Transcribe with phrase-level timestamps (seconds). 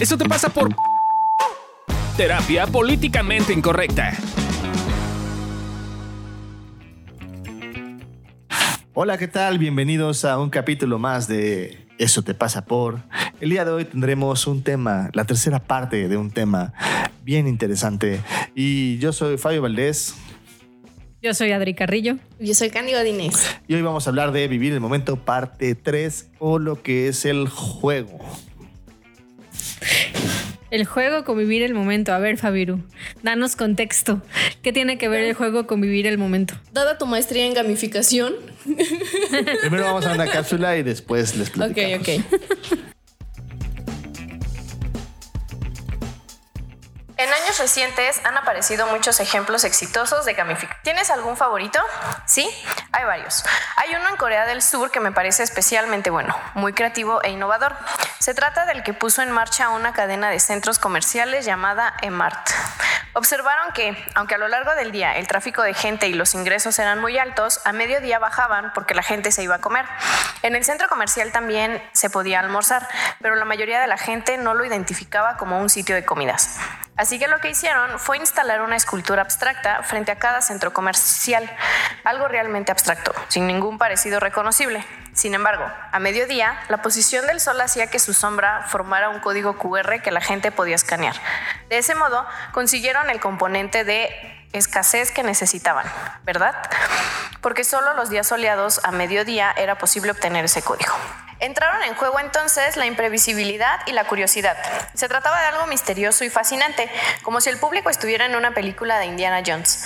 [0.00, 0.74] Eso te pasa por
[2.16, 4.16] terapia políticamente incorrecta.
[8.94, 9.58] Hola, ¿qué tal?
[9.58, 13.00] Bienvenidos a un capítulo más de Eso te pasa por.
[13.42, 16.72] El día de hoy tendremos un tema, la tercera parte de un tema
[17.22, 18.20] bien interesante.
[18.54, 20.14] Y yo soy Fabio Valdés.
[21.20, 22.16] Yo soy Adri Carrillo.
[22.38, 23.54] Yo soy Cándido Dinés.
[23.68, 27.26] Y hoy vamos a hablar de Vivir el Momento parte 3 o lo que es
[27.26, 28.18] el juego.
[30.70, 32.12] El juego con vivir el momento.
[32.12, 32.80] A ver, Fabiru,
[33.22, 34.22] danos contexto.
[34.62, 36.54] ¿Qué tiene que ver el juego con vivir el momento?
[36.72, 38.34] Dada tu maestría en gamificación.
[39.60, 42.08] Primero vamos a una cápsula y después les platicamos.
[42.08, 42.89] Ok, ok.
[47.20, 50.82] En años recientes han aparecido muchos ejemplos exitosos de gamificación.
[50.82, 51.78] ¿Tienes algún favorito?
[52.24, 52.48] Sí,
[52.92, 53.44] hay varios.
[53.76, 57.76] Hay uno en Corea del Sur que me parece especialmente bueno, muy creativo e innovador.
[58.20, 62.48] Se trata del que puso en marcha una cadena de centros comerciales llamada Emart.
[63.12, 66.78] Observaron que, aunque a lo largo del día el tráfico de gente y los ingresos
[66.78, 69.84] eran muy altos, a mediodía bajaban porque la gente se iba a comer.
[70.42, 72.88] En el centro comercial también se podía almorzar,
[73.20, 76.58] pero la mayoría de la gente no lo identificaba como un sitio de comidas.
[77.18, 81.50] Que lo que hicieron fue instalar una escultura abstracta frente a cada centro comercial,
[82.04, 84.84] algo realmente abstracto, sin ningún parecido reconocible.
[85.12, 89.58] Sin embargo, a mediodía, la posición del sol hacía que su sombra formara un código
[89.58, 91.16] QR que la gente podía escanear.
[91.68, 94.10] De ese modo, consiguieron el componente de
[94.52, 95.86] escasez que necesitaban,
[96.24, 96.54] ¿verdad?
[97.40, 100.94] Porque solo los días soleados a mediodía era posible obtener ese código.
[101.40, 104.58] Entraron en juego entonces la imprevisibilidad y la curiosidad.
[104.92, 106.90] Se trataba de algo misterioso y fascinante,
[107.22, 109.82] como si el público estuviera en una película de Indiana Jones.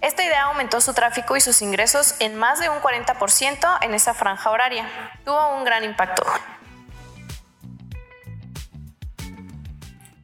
[0.00, 4.14] Esta idea aumentó su tráfico y sus ingresos en más de un 40% en esa
[4.14, 4.88] franja horaria.
[5.24, 6.22] Tuvo un gran impacto.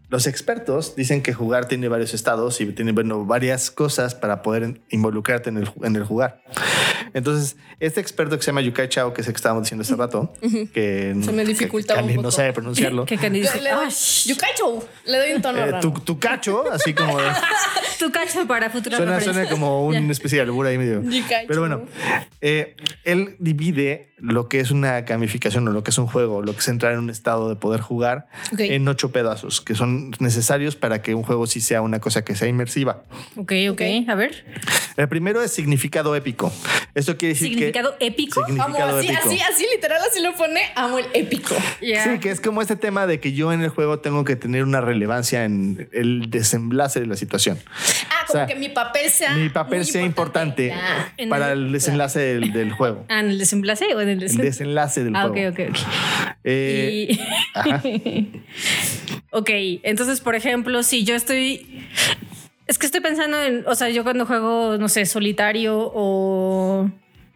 [0.09, 4.81] Los expertos dicen que jugar tiene varios estados y tiene bueno, varias cosas para poder
[4.91, 6.43] involucrarte en el, en el jugar.
[7.15, 9.97] Entonces, este experto que se llama Yukai Chao, que es el que estábamos diciendo hace
[9.97, 10.33] rato,
[10.73, 12.23] que Se me dificulta que- un que poco.
[12.23, 13.05] no sabe pronunciarlo.
[13.07, 13.61] ¿Qué Candy dice?
[13.61, 14.27] Le doy, "Ah, shh".
[14.29, 15.81] Yukacho, le doy un tono Eh, raro.
[15.81, 17.17] tu, tu cacho, así como
[17.99, 19.49] Tu cacho para futuras suena, referencias.
[19.49, 21.03] suena como un especie de albur ahí medio.
[21.03, 21.83] Yukai Pero bueno,
[22.41, 26.53] eh, él divide lo que es una gamificación o lo que es un juego, lo
[26.53, 28.61] que es entrar en un estado de poder jugar Ok.
[28.61, 32.35] en ocho pedazos que son necesarios para que un juego sí sea una cosa que
[32.35, 33.03] sea inmersiva.
[33.37, 33.83] Ok, ok.
[34.09, 34.45] A ver.
[34.97, 36.53] El primero es significado épico.
[36.95, 38.41] Esto quiere decir ¿Significado que épico?
[38.45, 39.29] Amo, significado así, épico.
[39.29, 40.61] así, así, literal, así lo pone.
[40.75, 41.55] Amo el épico.
[41.81, 42.03] Ya.
[42.05, 44.65] Sí, que es como este tema de que yo en el juego tengo que tener
[44.65, 47.59] una relevancia en el desenlace de la situación.
[48.11, 49.35] Ah, O sea, que mi papel sea.
[49.35, 50.75] Mi papel sea importante.
[51.17, 53.05] En para el- el desenlace del, del juego.
[53.09, 54.47] Ah, ¿en el desenlace o en el El desenlace?
[54.49, 55.51] desenlace del Ah, ok, juego.
[55.51, 55.77] ok, ok.
[56.45, 57.21] Eh, Y-
[57.55, 57.83] ajá.
[59.33, 59.51] ok,
[59.83, 61.87] entonces, por ejemplo, si yo estoy.
[62.67, 63.65] Es que estoy pensando en.
[63.67, 66.91] O sea, yo cuando juego, no sé, solitario o.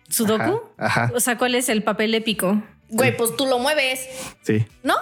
[0.08, 0.60] Sudoku.
[0.76, 1.12] Ajá, ajá.
[1.14, 2.62] O sea, ¿cuál es el papel épico?
[2.90, 4.06] Güey, pues tú lo mueves,
[4.42, 4.62] Sí.
[4.82, 4.94] ¿no?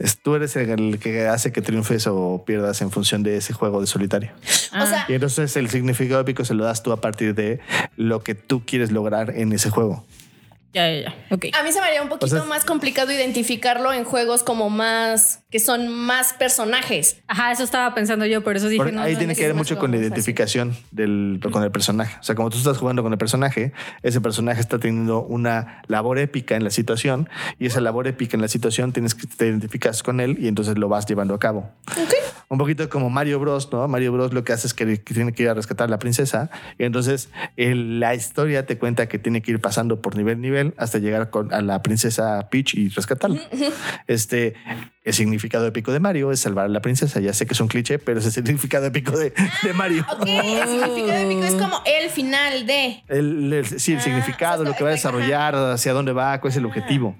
[0.00, 3.80] Es- tú eres el, que hace que triunfes o pierdas en función de ese juego
[3.80, 4.30] de solitario.
[4.72, 4.82] Ah.
[4.82, 7.60] O sea, Y entonces el significado épico se lo das tú a partir de
[7.96, 10.04] lo que tú quieres lograr en ese juego.
[10.72, 11.14] Ya, ya, ya.
[11.34, 11.46] Ok.
[11.52, 14.70] a mí se me haría un poquito O sea, más complicado identificarlo en juegos como
[14.70, 15.42] más.
[15.50, 17.20] que son más personajes.
[17.26, 18.76] Ajá, eso estaba pensando yo, por eso dije.
[18.78, 21.72] Porque no, ahí no, tiene no, que ver mucho con la identificación del, con el
[21.72, 22.16] personaje.
[22.20, 23.72] O sea, como tú estás jugando con el personaje,
[24.02, 28.42] ese personaje está teniendo una labor épica en la situación y esa labor épica en
[28.42, 31.68] la situación tienes que te identificas con él y entonces lo vas llevando a cabo.
[32.48, 33.86] Un poquito como Mario Bros, ¿no?
[33.86, 35.98] Mario Bros lo que hace es que, que tiene que ir a rescatar a la
[36.00, 40.40] princesa y entonces el- la historia te cuenta que tiene que ir pasando por nivel
[40.40, 43.40] nivel hasta llegar con, a la princesa Peach y rescatarla.
[44.06, 44.54] Este,
[45.04, 47.20] el significado épico de Mario es salvar a la princesa.
[47.20, 49.32] Ya sé que es un cliché, pero es el significado épico de,
[49.62, 50.04] de Mario.
[50.12, 53.02] Ok, el significado épico es como el final de.
[53.08, 56.12] El, el- sí, el Ah, significado, o sea, lo que va a desarrollar, hacia dónde
[56.12, 57.16] va, cuál es el objetivo.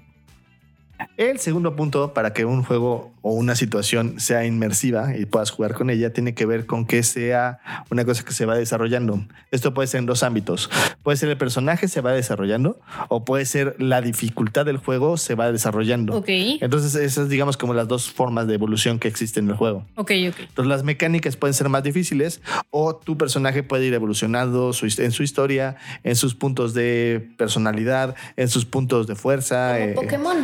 [1.17, 5.73] El segundo punto para que un juego o una situación sea inmersiva y puedas jugar
[5.73, 7.59] con ella tiene que ver con que sea
[7.89, 9.23] una cosa que se va desarrollando.
[9.51, 10.69] Esto puede ser en dos ámbitos.
[11.03, 12.79] Puede ser el personaje se va desarrollando
[13.09, 16.15] o puede ser la dificultad del juego se va desarrollando.
[16.15, 16.29] Ok.
[16.29, 19.85] Entonces esas digamos como las dos formas de evolución que existen en el juego.
[19.95, 20.39] Ok, ok.
[20.39, 25.23] Entonces las mecánicas pueden ser más difíciles o tu personaje puede ir evolucionando en su
[25.23, 29.73] historia, en sus puntos de personalidad, en sus puntos de fuerza.
[29.73, 30.37] Como eh, Pokémon.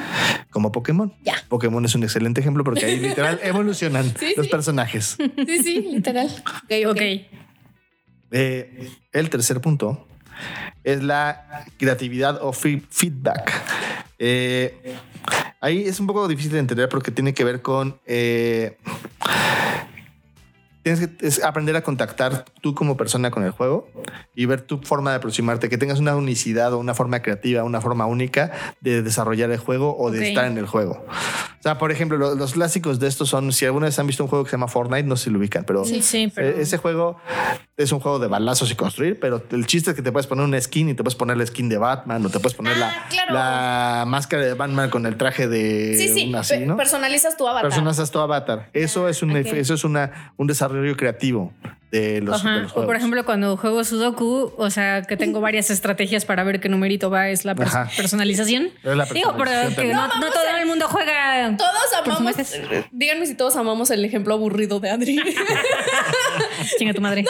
[0.57, 1.13] Como Pokémon.
[1.23, 1.35] Ya.
[1.49, 4.51] Pokémon es un excelente ejemplo porque ahí literal evolucionan Sí, los sí.
[4.51, 5.15] personajes.
[5.45, 6.25] Sí, sí, literal.
[6.63, 7.01] Ok, ok.
[8.31, 10.07] Eh, el tercer punto
[10.83, 13.53] es la creatividad o fe- feedback.
[14.17, 14.95] Eh,
[15.61, 17.99] Ahí es un poco difícil de entender porque tiene que ver con...
[18.07, 18.77] eh,
[20.95, 23.89] tienes que es aprender a contactar tú como persona con el juego
[24.35, 27.81] y ver tu forma de aproximarte, que tengas una unicidad o una forma creativa, una
[27.81, 28.51] forma única
[28.81, 31.05] de desarrollar el juego o de estar en el juego.
[31.59, 34.23] O sea, por ejemplo, lo- los, clásicos de estos son, si alguna vez han visto
[34.23, 36.47] un juego que se llama Fortnite, no sé si lo ubican, pero Sí, sí, pero-
[36.49, 37.17] eh, ese juego
[37.75, 40.45] es un juego de balazos y construir, pero el chiste es que te puedes poner
[40.45, 42.79] una skin y te puedes poner la skin de Batman o te puedes poner Ah,
[42.79, 43.33] la, claro.
[43.33, 46.29] la máscara de Batman con el traje de Sí, sí.
[46.29, 46.77] una así, ¿no?
[46.77, 47.69] Personalizas tu avatar.
[47.69, 48.69] Personas tu avatar.
[48.73, 49.47] Eso es un ok.
[49.47, 51.53] eso es una un desarrollo creativo
[51.91, 52.55] de los, Ajá.
[52.55, 56.43] de los O por ejemplo, cuando juego Sudoku, o sea, que tengo varias estrategias para
[56.43, 57.89] ver qué numerito va, es la pers- Ajá.
[57.95, 58.69] personalización.
[58.83, 61.55] Es la Digo, pero que no, No, no todo el mundo juega.
[61.57, 62.33] Todos amamos.
[62.35, 62.85] personajes.
[62.91, 65.15] Díganme si todos amamos el ejemplo aburrido de Adri.
[65.15, 67.23] no, no, Chinga tu madre.
[67.23, 67.29] que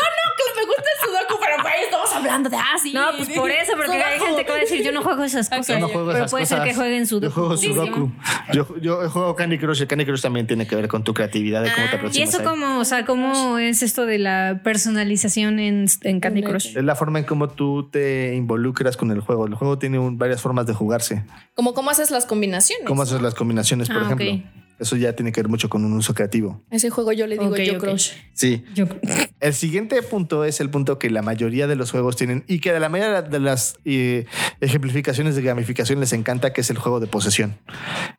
[0.59, 2.93] me gusta el Sudoku, pero güey, estamos hablando de así.
[2.93, 5.49] No, pues por eso, porque hay gente que va a decir, yo no juego esas
[5.49, 5.67] cosas.
[5.67, 6.69] Yo no juego pero esas puede ser cosas.
[6.69, 7.33] que jueguen Yo Sudoku.
[7.33, 7.73] juego Sí, sí.
[7.73, 8.11] Sudoku.
[8.53, 9.81] Yo, yo juego Candy Crush.
[9.81, 11.95] El Candy Crush también tiene que ver con tu creatividad de cómo te Ah, ¿Y
[11.97, 12.29] aproximas.
[12.29, 12.45] eso ahí.
[12.45, 16.75] cómo, o sea, cómo es esto de la personalización en, en Candy Crush?
[16.77, 19.47] Es la forma en cómo tú te involucras con el juego.
[19.47, 21.23] El juego tiene un- varias formas de jugarse.
[21.55, 22.85] Como cómo haces las combinaciones.
[22.87, 24.31] ¿Cómo haces las combinaciones, por Ah, ejemplo?
[24.31, 24.66] ok.
[24.79, 26.61] Eso ya tiene que ver mucho con un uso creativo.
[26.69, 28.11] Ese juego yo le digo yo crush.
[28.33, 28.63] Sí.
[28.75, 28.85] Yo,
[29.39, 32.71] El siguiente punto es el punto que la mayoría de los juegos tienen y que
[32.73, 34.25] de la mayoría de las eh,
[34.61, 37.57] ejemplificaciones de gamificación les encanta, que es el juego de posesión.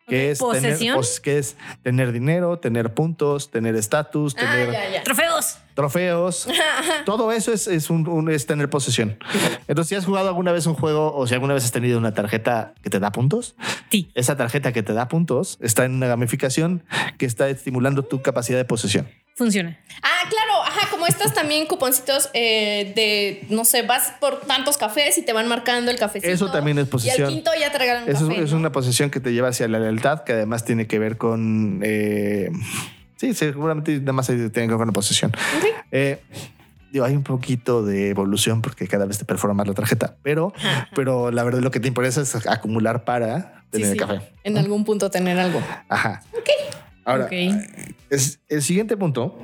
[0.06, 0.96] Que es, tener, ¿Posesión?
[0.96, 5.02] pos- que es tener dinero, tener puntos, tener estatus, Ah, tener ya, ya.
[5.02, 5.58] ¡Trofeos!
[5.78, 6.48] Trofeos.
[7.06, 9.16] Todo eso es, es, un, un- es tener posesión.
[9.69, 12.12] Entonces, si has jugado alguna vez un juego o si alguna vez has tenido una
[12.14, 13.54] tarjeta que te da puntos,
[13.90, 14.10] Sí.
[14.14, 16.82] esa tarjeta que te da puntos está en una gamificación
[17.16, 19.08] que está estimulando tu capacidad de posesión.
[19.36, 19.78] Funciona.
[20.02, 25.16] Ah, claro, ajá, como estos también cuponcitos eh, de, no sé, vas por tantos cafés
[25.16, 26.32] y te van marcando el cafecito.
[26.32, 27.28] Eso también es Y posesión.
[27.28, 28.42] al quinto ya te regalan un Eso café.
[28.42, 28.56] es ¿no?
[28.58, 31.80] una posesión que te lleva hacia la lealtad, que además tiene que ver con.
[31.84, 32.50] eh,
[33.18, 35.32] sí, seguramente nada más tiene que ver con la posesión.
[35.90, 36.20] Eh,
[36.92, 40.52] digo, hay un poquito de evolución porque cada vez te perfora más la tarjeta, pero,
[40.94, 44.20] pero la verdad lo que te interesa es acumular para tener sí, café.
[44.44, 45.60] En algún punto tener algo.
[45.88, 46.22] Ajá.
[47.04, 47.32] Ahora, Ok.
[48.10, 49.38] es, el siguiente punto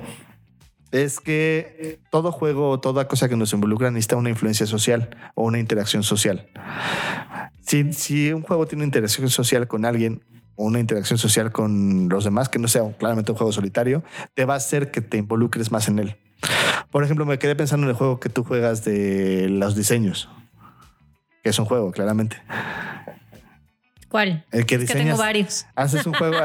[0.91, 5.59] es que todo juego toda cosa que nos involucra necesita una influencia social o una
[5.59, 6.47] interacción social.
[7.61, 10.21] Si, si un juego tiene una interacción social con alguien
[10.55, 14.03] una interacción social con los demás, que no sea claramente un juego solitario,
[14.33, 16.15] te va a hacer que te involucres más en él.
[16.91, 20.29] Por ejemplo, me quedé pensando en el juego que tú juegas de los diseños,
[21.43, 22.41] que es un juego, claramente.
[24.09, 24.45] ¿Cuál?
[24.51, 25.05] El que Es que diseñas.
[25.05, 25.65] tengo varios.
[25.75, 26.37] Haces un juego.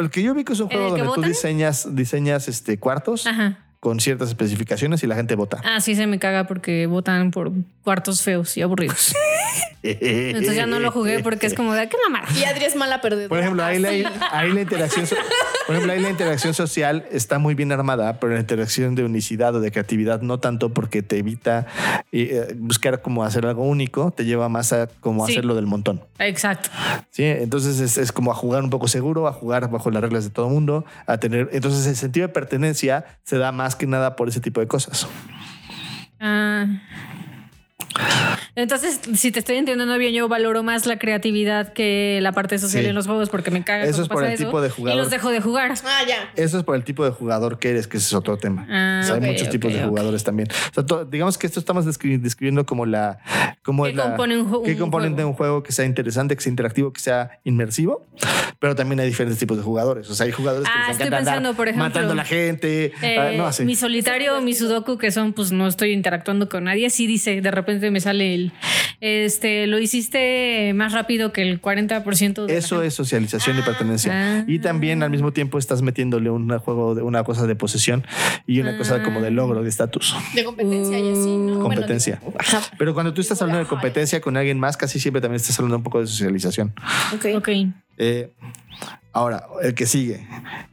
[0.00, 3.26] el que yo vi que es un ¿En juego donde tú diseñas, diseñas este, cuartos
[3.26, 3.63] Ajá.
[3.84, 5.60] Con ciertas especificaciones y la gente vota.
[5.62, 7.52] Ah, sí, se me caga porque votan por
[7.82, 9.14] cuartos feos y aburridos.
[9.82, 12.26] Entonces ya no lo jugué porque es como de qué mamada.
[12.34, 13.28] Y Adri es mala perdedora.
[13.28, 13.90] Por ejemplo, ahí la,
[14.32, 15.16] ahí la interacción, so-
[15.66, 19.54] por ejemplo, ahí la interacción social está muy bien armada, pero la interacción de unicidad
[19.54, 21.66] o de creatividad no tanto porque te evita
[22.12, 25.32] eh, buscar cómo hacer algo único, te lleva más a cómo Sí.
[25.32, 26.02] hacerlo del montón.
[26.18, 26.70] Exacto.
[27.10, 30.24] Sí, entonces es, es como a jugar un poco seguro, a jugar bajo las reglas
[30.24, 31.50] de todo mundo, a tener.
[31.52, 35.06] Entonces el sentido de pertenencia se da más que nada por ese tipo de cosas.
[36.20, 36.66] Ah.
[38.56, 42.84] Entonces, si te estoy entendiendo bien, yo valoro más la creatividad que la parte social
[42.84, 42.88] Sí.
[42.88, 43.84] en los juegos porque me caga.
[43.84, 44.96] Eso es por pasa el tipo de jugador.
[44.98, 45.74] Y los dejo de jugar.
[45.84, 46.30] Ah, ya.
[46.36, 48.66] Eso es por el tipo de jugador que eres, que ese es otro tema.
[48.70, 50.48] Ah, O sea, ok, hay muchos tipos de jugadores también.
[50.70, 53.18] O sea, to- digamos que esto estamos descri- describiendo como la.
[53.62, 55.16] Como ¿Qué la- compone un ju- qué un compone juego?
[55.16, 58.06] de un juego que sea interesante, que sea interactivo, que sea inmersivo.
[58.60, 60.08] Pero también hay diferentes tipos de jugadores.
[60.08, 62.16] O sea, hay jugadores que Ah, les estoy encanta andar pensando, por ejemplo, matando a
[62.16, 62.92] la gente.
[63.02, 63.64] Eh, ah, no, así.
[63.64, 66.88] Mi solitario, mi sudoku, que son, pues no estoy interactuando con nadie.
[66.88, 68.43] Sí dice, de repente me sale el,
[69.00, 74.12] este, lo hiciste más rápido que el 40% de Eso es socialización y pertenencia.
[74.40, 74.44] ah.
[74.46, 78.06] Y también al mismo tiempo estás metiéndole un juego de una cosa de posesión
[78.46, 80.14] y una cosa como de logro, de estatus.
[80.34, 81.60] De competencia y así, ¿no?
[81.60, 82.20] Competencia.
[82.78, 85.76] Pero cuando tú estás hablando de competencia con alguien más, casi siempre también estás hablando
[85.76, 86.72] un poco de socialización.
[87.14, 87.26] Ok.
[87.36, 87.48] Ok.
[87.98, 88.32] Eh,
[89.12, 90.26] ahora, el que sigue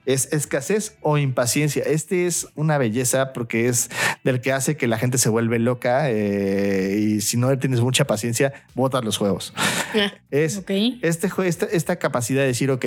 [0.05, 1.83] es escasez o impaciencia.
[1.83, 3.89] Este es una belleza porque es
[4.23, 8.05] del que hace que la gente se vuelve loca eh, y si no tienes mucha
[8.05, 9.53] paciencia, botas los juegos.
[9.93, 10.57] Ah, Es
[11.01, 12.85] este, esta, esta capacidad de decir, ok,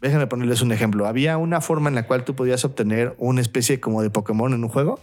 [0.00, 1.06] Déjenme ponerles un ejemplo.
[1.06, 4.62] Había una forma en la cual tú podías obtener una especie como de Pokémon en
[4.62, 5.00] un juego,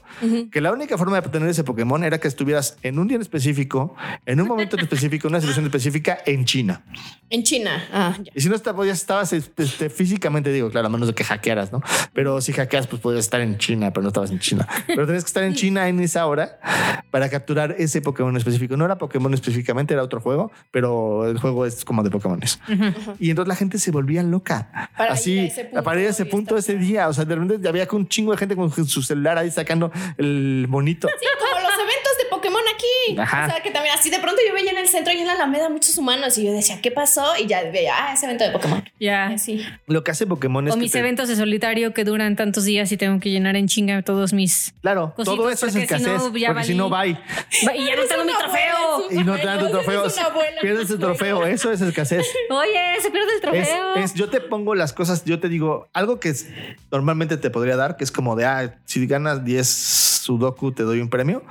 [0.52, 3.22] que la única forma de obtener ese Pokémon era que estuvieras en un día en
[3.22, 6.84] específico, en un momento en específico, en una situación específica en China.
[7.30, 7.84] En China.
[7.92, 8.32] Ah, ya.
[8.36, 11.24] Y si no está- podías, estabas este, este, físicamente, digo, claro, a menos de que
[11.24, 11.82] hackearas, ¿no?
[12.14, 14.68] Pero si hackeas, pues podías estar en China, pero no estabas en China.
[14.88, 16.60] Pero tenías que estar en China en esa hora
[17.12, 18.78] para capturar ese Pokémon específico.
[18.78, 22.60] No era Pokémon específicamente, era otro juego, pero el juego es como de Pokémones.
[23.20, 24.85] Y entonces la gente se volvía loca.
[24.96, 27.08] Para ir a Así, ese punto para ir a ese punto ese día.
[27.08, 30.66] O sea, de repente había un chingo de gente con su celular ahí sacando el
[30.70, 31.08] monito.
[31.20, 32.05] Sí, como los eventos
[32.86, 33.20] aquí.
[33.20, 33.46] Ajá.
[33.48, 35.34] O sea, que también así de pronto yo veía en el centro y en la
[35.34, 37.34] Alameda muchos humanos y yo decía, ¿qué pasó?
[37.38, 38.84] Y ya veía, ah, ese evento de Pokémon.
[39.00, 39.28] Ya.
[39.28, 39.64] Así.
[39.88, 42.64] Lo que hace Pokémon es O que mis te- eventos de solitario que duran tantos
[42.66, 44.74] días y tengo que llenar en chinga todos mis.
[44.82, 46.08] Claro, todo eso es porque si escasez.
[46.32, 47.14] no, ya porque si no, bye.
[47.68, 49.12] Va- Y ya no tengo mi trofeo.
[49.12, 50.06] Y no te dan tu trofeo.
[50.62, 51.46] Pierdes tu el trofeo.
[51.46, 52.26] Eso es escasez.
[52.50, 53.96] Oye, se pierde el trofeo.
[53.96, 56.48] es- yo te pongo las cosas, yo te digo algo que es-
[56.92, 61.02] normalmente te podría dar, que es como de, ah, si ganas 10 Sudoku te doy
[61.02, 61.44] un premio.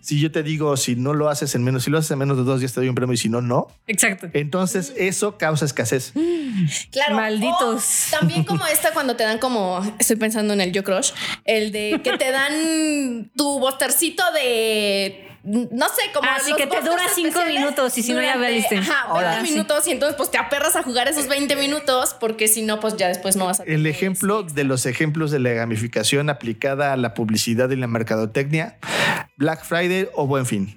[0.00, 2.38] Si yo te digo, si no lo haces en menos, si lo haces en menos
[2.38, 3.68] de dos días te doy un premio y si no, no.
[3.86, 4.28] Exacto.
[4.32, 6.14] Entonces eso causa escasez.
[6.90, 7.16] Claro.
[7.16, 8.08] Malditos.
[8.08, 11.12] O también como esta cuando te dan como, estoy pensando en el Yo Crush,
[11.44, 16.80] el de que te dan tu bostercito de no sé, como sí, los que te
[16.82, 18.76] dura cinco minutos y si no ya valiste.
[18.78, 19.30] Ajá, Ahora.
[19.36, 22.78] 20 minutos y entonces pues te aperras a jugar esos 20 minutos porque si no
[22.80, 26.30] pues ya después no vas a El ejemplo ese- de los ejemplos de la gamificación
[26.30, 28.78] aplicada a la publicidad y la mercadotecnia,
[29.36, 30.74] Black Friday o Buen Fin.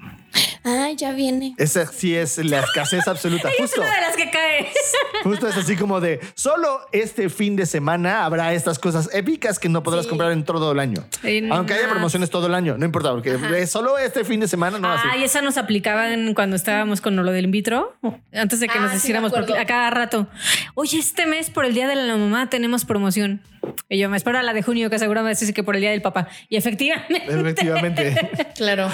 [0.63, 1.53] Ah, ya viene.
[1.57, 3.49] Esa sí es la escasez absoluta.
[3.55, 3.81] Es Justo.
[3.81, 4.67] una de las que cae.
[5.23, 9.69] Justo es así como de solo este fin de semana habrá estas cosas épicas que
[9.69, 10.09] no podrás Sí.
[10.09, 11.05] comprar en todo el año.
[11.21, 14.47] Sí, Aunque haya promociones todo el año, no importa, porque es solo este fin de
[14.47, 15.07] semana no así.
[15.11, 17.95] Ah, y esa nos aplicaban cuando estábamos con lo del in vitro,
[18.33, 19.55] antes de que Ah, nos sí, hiciéramos, acuerdo.
[19.57, 20.27] a cada rato,
[20.73, 23.41] oye, este mes por el Día de la Mamá tenemos promoción.
[23.89, 25.89] Y yo me espero a la de junio, que seguramente dice que por el Día
[25.91, 26.27] del Papá.
[26.49, 27.23] Y efectivamente.
[27.27, 28.29] Efectivamente.
[28.55, 28.89] Claro.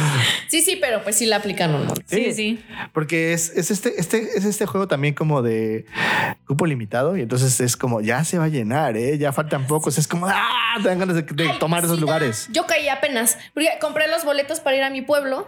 [0.48, 2.04] Sí, sí, pero pues sí la aplican un montón.
[2.06, 2.64] Sí, sí.
[2.94, 5.86] Porque es, es este, este, es este juego también como de
[6.46, 9.18] cupo limitado y entonces es como ya se va a llenar, ¿eh?
[9.18, 9.98] ya faltan pocos.
[9.98, 12.48] Es como, ah, te dan ganas de, de Ay, tomar esos sí, lugares.
[12.52, 15.48] Yo caí apenas, porque compré los boletos para ir a mi pueblo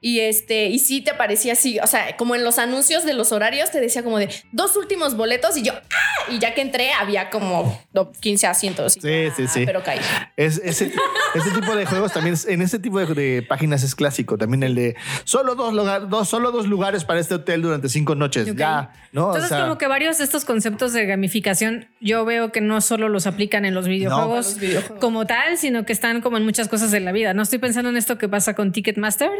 [0.00, 3.32] y este, y sí te parecía así, o sea, como en los anuncios de los
[3.32, 6.30] horarios te decía como de dos últimos boletos y yo, ¡ah!
[6.32, 8.96] Y ya que entré había como no, 15 asientos.
[8.96, 9.66] Y Sí, sí, sí.
[9.66, 9.98] Pero caí.
[10.36, 10.92] Es, ese,
[11.34, 14.36] ese tipo de juegos también, es- en ese tipo de, de páginas es clásico.
[14.38, 18.14] También el de solo dos, lugar- dos, solo dos lugares para este hotel durante cinco
[18.14, 18.48] noches.
[18.50, 18.56] Ok.
[18.56, 19.26] Ya, ¿no?
[19.26, 22.80] O Entonces, sea, como que varios de estos conceptos de gamificación, yo veo que no
[22.80, 24.98] solo los aplican en los videojuegos, Los videojuegos.
[25.00, 27.34] como tal, sino que están como en muchas cosas de la vida.
[27.34, 29.30] No estoy pensando en esto que pasa con Ticketmaster,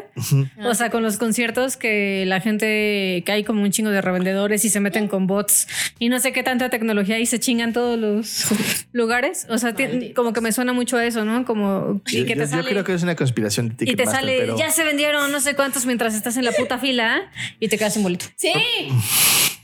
[0.64, 4.64] o sea, con los conciertos que la gente, que hay como un chingo de revendedores
[4.64, 5.66] y se meten con bots
[5.98, 8.46] y no sé qué tanta tecnología y se chingan todos los
[8.92, 9.46] lugares.
[9.48, 9.74] O sea,
[10.14, 11.44] como que me suena mucho a eso, ¿no?
[11.44, 12.70] Como y yo, que te yo- yo sale.
[12.70, 15.40] creo que es una conspiración de y te Ticketmaster, sale, pero ya se vendieron no
[15.40, 17.22] sé cuántos mientras estás en la puta fila
[17.58, 18.26] y te quedas sin boleto.
[18.36, 18.52] Sí.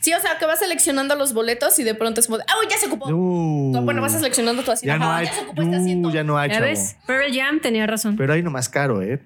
[0.00, 2.54] Sí, o sea, que vas seleccionando los boletos y de pronto es como, de, ah,
[2.70, 3.06] ya se ocupó.
[3.08, 4.94] Uh, No, bueno, vas seleccionando tu asiento.
[4.94, 6.10] ya no hay, ya se ocupó este uh, asiento.
[6.10, 6.66] ya no hay, ¿Ya chavo.
[6.66, 6.96] ves?
[7.06, 8.16] Pearl Jam tenía razón.
[8.16, 9.20] Pero hay uno más caro, ¿eh?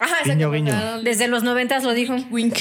[0.00, 0.74] Ajá, Guiño, guiño.
[1.02, 2.16] Desde los noventas lo dijo.
[2.30, 2.56] Wink.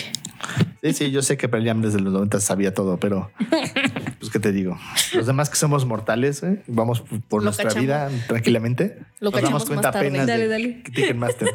[0.82, 3.32] Sí, sí, yo sé que Pearl Jam desde los 90 sabía todo, pero
[4.20, 4.77] pues qué te digo.
[5.13, 6.62] Los demás que somos mortales, ¿eh?
[6.68, 7.84] vamos por Lo nuestra cachamos.
[7.84, 9.00] vida tranquilamente.
[9.20, 10.84] Lo nos damos cuenta apenas Dale, dale.
[10.84, 11.50] Ticketmaster.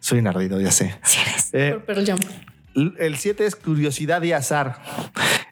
[0.00, 0.94] Soy un ardido, ya sé.
[1.52, 2.18] Eh, Por Pearl Jam.
[2.98, 4.82] El 7 es curiosidad y azar.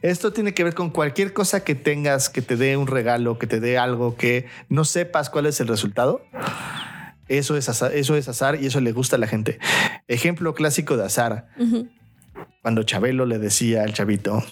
[0.03, 3.47] Esto tiene que ver con cualquier cosa que tengas, que te dé un regalo, que
[3.47, 6.23] te dé algo que no sepas cuál es el resultado.
[7.29, 9.59] Eso es azar, eso es azar y eso le gusta a la gente.
[10.09, 11.49] Ejemplo clásico de azar.
[12.63, 14.43] Cuando Chabelo le decía al chavito,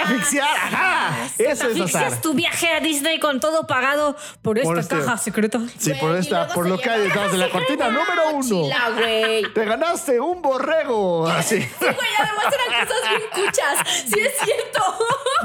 [0.00, 0.42] catafixia.
[0.42, 0.74] ¿quieres catafixiar?
[0.74, 1.24] Ajá.
[1.38, 1.66] Eso es azar.
[1.70, 5.60] Asfixias tu viaje a Disney con todo pagado por esta Por este- caja secreta.
[5.78, 7.50] Sí, Güey, por y esta, luego por se lo que hay lleva- detrás de la
[7.50, 8.56] cortina número uno.
[8.56, 9.52] Mochila, güey.
[9.54, 11.26] Te ganaste un borrego.
[11.28, 11.56] Así.
[11.56, 14.04] Güey, además eran cosas bien cuchas.
[14.06, 14.82] Sí es cierto.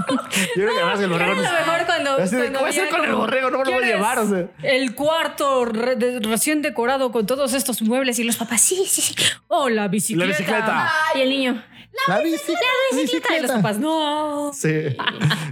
[0.07, 1.41] Yo creo que además el ¿Qué borrego.
[1.41, 2.12] era lo mejor cuando.
[2.17, 3.50] Así de, cuando ¿cómo hacer había con el como, borrego?
[3.51, 4.45] No me lo voy a ¿quieres llevar, o sea.
[4.63, 9.01] El cuarto re- de- recién decorado con todos estos muebles y los papás, sí, sí,
[9.01, 9.15] sí.
[9.48, 10.25] Oh, la bicicleta.
[10.25, 10.93] La bicicleta.
[11.15, 11.63] Y el niño,
[12.07, 12.59] La bicicleta.
[12.91, 13.38] la bicicleta.
[13.38, 14.51] Y los papás, no.
[14.53, 14.95] Sí.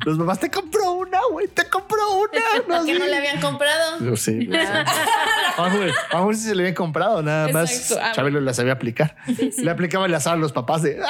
[0.05, 1.47] Los papás te compró una, güey.
[1.47, 2.41] Te compró una.
[2.79, 2.99] No, Que sí.
[2.99, 3.99] no le habían comprado.
[4.03, 4.45] Yo sí.
[4.47, 4.67] güey, sí.
[4.67, 7.71] A lo mejor- a mejor si se le habían comprado, nada más.
[7.71, 8.03] Exacto.
[8.05, 9.15] Ah, Chabelo la sabía aplicar.
[9.57, 10.99] Le aplicaba el azar a los papás de.
[11.03, 11.07] "Ah".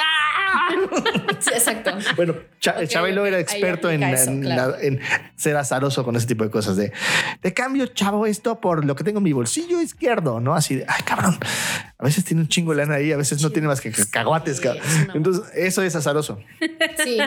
[1.40, 1.90] Sí, exacto.
[2.16, 4.72] Bueno, Chabelo era experto en, aplica eso, en claro.
[4.72, 5.00] la- en
[5.36, 6.76] ser azaroso con ese tipo de cosas.
[6.76, 6.92] De
[7.40, 10.54] te cambio, chavo, esto por lo que tengo en mi bolsillo izquierdo, ¿no?
[10.54, 11.38] Así de, ay, cabrón.
[12.02, 14.58] A veces tiene un chingo de lana ahí, a veces no tiene más que caguates.
[14.58, 14.68] Sí,
[15.14, 16.38] Entonces, eso es azaroso.
[17.02, 17.18] Sí.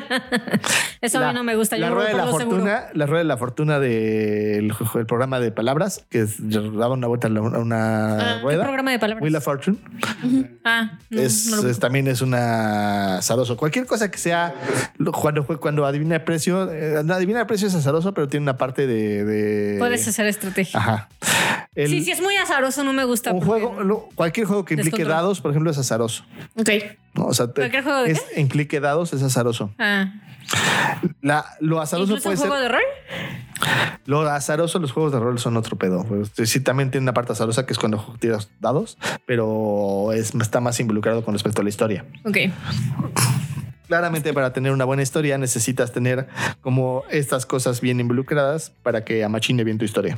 [1.01, 1.77] Eso a mí no me gusta.
[1.77, 2.46] La yo rueda de la seguro.
[2.46, 7.08] fortuna, la rueda de la fortuna del el programa de palabras, que es- daba una
[7.08, 8.63] vuelta a la- una Ah, ¿qué rueda.
[8.63, 9.24] programa de palabras?
[9.24, 9.77] Wheel of Fortune.
[10.65, 13.55] Ah, no, es, no lo- es- también es una azaroso.
[13.58, 14.53] Cualquier cosa que sea
[15.13, 18.58] cuando, cuando adivina el precio, eh, no, adivina el precio es azaroso, pero tiene una
[18.58, 19.24] parte de.
[19.24, 20.79] de- Puedes hacer estrategia.
[20.79, 21.10] Ajá.
[21.75, 23.34] El- sí, sí, es muy azaroso, no me gusta.
[23.34, 25.17] un juego, cualquier juego que implique Descontrol.
[25.24, 26.24] dados, por ejemplo, es azaroso.
[26.58, 26.70] Ok.
[27.13, 27.25] ¿no?
[27.25, 29.72] O sea, te- ¿Cualquier juego de es, implique dados es azaroso.
[29.77, 30.13] Ah,
[31.22, 32.48] La, lo azaroso ¿Incluso puede un ser.
[32.50, 32.82] juego de rol?
[34.05, 36.03] Lo azaroso, los juegos de rol son otro pedo.
[36.05, 40.60] Pues, sí, también tiene una parte azarosa que es cuando tiras dados, pero es, está
[40.62, 42.05] más involucrado con respecto a la historia.
[42.25, 42.38] Ok.
[43.88, 46.27] Claramente para tener una buena historia necesitas tener
[46.62, 50.17] como estas cosas bien involucradas para que amachine bien tu historia.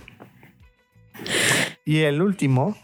[1.88, 2.75] Y el último,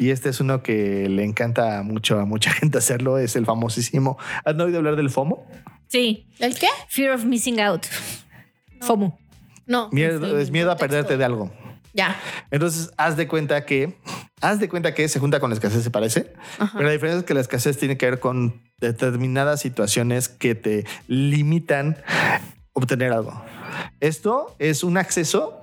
[0.00, 4.18] y este es uno que le encanta mucho a mucha gente hacerlo, es el famosísimo.
[4.44, 5.46] ¿Has oído hablar del FOMO?
[5.86, 6.26] Sí.
[6.40, 6.66] ¿El qué?
[6.88, 7.86] Fear of missing out.
[8.80, 9.16] FOMO.
[9.64, 9.88] No.
[9.92, 11.52] Miedo, es miedo a perderte de algo.
[11.94, 12.20] Ya.
[12.50, 13.96] Entonces, haz de cuenta que,
[14.40, 17.24] haz de cuenta que se junta con la escasez, se parece, pero la diferencia es
[17.24, 21.96] que la escasez tiene que ver con determinadas situaciones que te limitan
[22.72, 23.40] obtener algo.
[24.00, 25.62] Esto es un acceso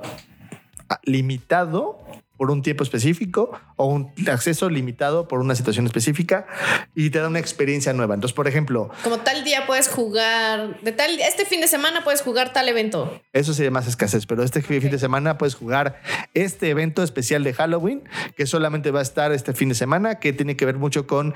[1.03, 2.04] limitado
[2.37, 6.47] por un tiempo específico o un acceso limitado por una situación específica
[6.95, 8.15] y te da una experiencia nueva.
[8.15, 12.21] Entonces, por ejemplo, Como tal día puedes jugar, de tal, este fin de semana puedes
[12.21, 13.21] jugar tal evento.
[13.33, 16.01] Eso se llama escasez, pero este fin de semana puedes jugar
[16.33, 18.03] este evento especial de Halloween
[18.35, 21.33] que solamente va a estar este fin de semana, que tiene que ver mucho con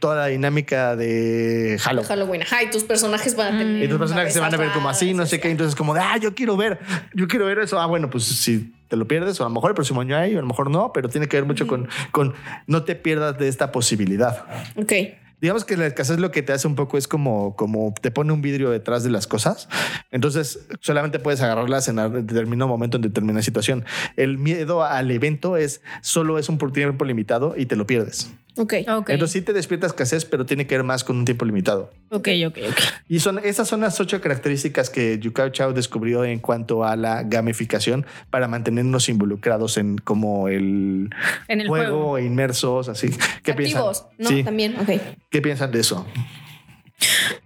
[0.00, 2.08] toda la dinámica de Halloween.
[2.08, 2.42] Halloween.
[2.42, 3.84] Ajá, y tus personajes van a tener.
[3.84, 5.50] Y tus personajes se van a ver como así, no sé qué.
[5.50, 6.78] Entonces, como de, ah, yo quiero ver,
[7.14, 7.80] yo quiero ver eso.
[7.80, 10.34] Ah, bueno, pues si te lo pierdes, o a lo mejor el próximo año hay,
[10.34, 11.77] o a lo mejor no, pero tiene que ver mucho con,
[12.10, 12.34] con
[12.66, 14.44] no te pierdas de esta posibilidad.
[14.76, 14.92] Ok.
[15.40, 18.32] Digamos que la escasez lo que te hace un poco es como, como te pone
[18.32, 19.68] un vidrio detrás de las cosas.
[20.10, 23.84] Entonces solamente puedes agarrarlas en determinado momento, en determinada situación.
[24.16, 28.32] El miedo al evento es solo es un tiempo limitado y te lo pierdes.
[28.58, 28.74] Ok.
[28.88, 29.10] Ok.
[29.10, 31.92] Entonces sí te despierta escasez, pero tiene que ver más con un tiempo limitado.
[32.10, 32.80] Ok, ok, ok.
[33.08, 37.22] Y son esas son las ocho características que Yukao Chao descubrió en cuanto a la
[37.22, 41.08] gamificación para mantenernos involucrados en como el,
[41.48, 42.18] En el juego, juego.
[42.18, 43.10] e inmersos, así.
[43.42, 44.18] ¿Qué Activos, piensan?
[44.18, 44.28] ¿no?
[44.28, 44.44] Sí.
[44.44, 44.90] También, ok.
[45.30, 46.06] ¿Qué piensan de eso?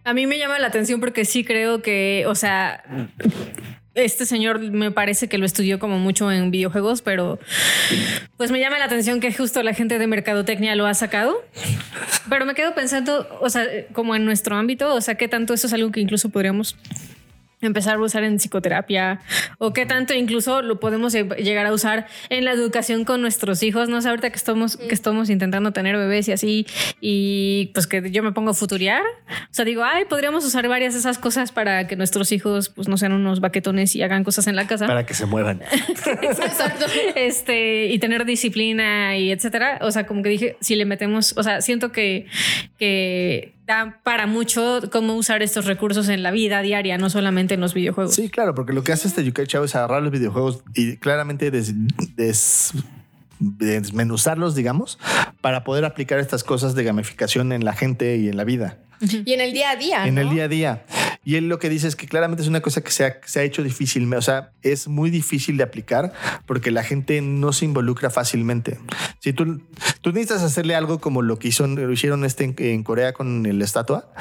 [0.04, 2.83] A mí me llama la atención porque sí creo que, o sea,
[3.95, 7.39] este señor me parece que lo estudió como mucho en videojuegos, pero
[8.37, 11.43] pues me llama la atención que justo la gente de mercadotecnia lo ha sacado.
[12.28, 15.67] Pero me quedo pensando, o sea, como en nuestro ámbito, o sea, qué tanto eso
[15.67, 16.76] es algo que incluso podríamos
[17.63, 19.21] empezar a usar en psicoterapia
[19.59, 23.63] o qué tanto incluso lo podemos lle- llegar a usar en la educación con nuestros
[23.63, 26.67] hijos, no sé, ahorita que estamos, que estamos intentando tener bebés y así,
[27.01, 30.95] y pues que yo me pongo a futuriar, o sea, digo, ay, podríamos usar varias
[30.95, 34.47] de esas cosas para que nuestros hijos pues no sean unos baquetones y hagan cosas
[34.47, 34.87] en la casa.
[34.87, 35.63] Para que se muevan.
[36.23, 36.87] Exacto.
[37.15, 39.79] Este, y tener disciplina y etcétera.
[39.83, 42.27] O sea, como que dije, si le metemos, o sea, siento que,
[42.79, 47.61] que da para mucho cómo usar estos recursos en la vida diaria, no solamente en
[47.61, 48.15] los videojuegos.
[48.15, 51.51] Sí, claro, porque lo que hace este Yukai Chao es agarrar los videojuegos y claramente
[51.51, 51.73] des-
[52.17, 52.73] des-
[53.39, 54.99] desmenuzarlos, digamos,
[55.41, 59.33] para poder aplicar estas cosas de gamificación en la gente y en la vida, Y
[59.33, 60.07] en el día a día.
[60.07, 60.21] en ¿no?
[60.23, 60.85] el día a día.
[61.25, 63.41] Y él lo que dice es que claramente es una cosa que se ha, se
[63.41, 66.13] ha hecho difícil, o sea, es muy difícil de aplicar
[66.47, 68.78] porque la gente no se involucra fácilmente.
[69.21, 69.61] Si tú,
[70.04, 74.13] necesitas hacerle algo como lo que hicieron este en, en Corea con el estatua,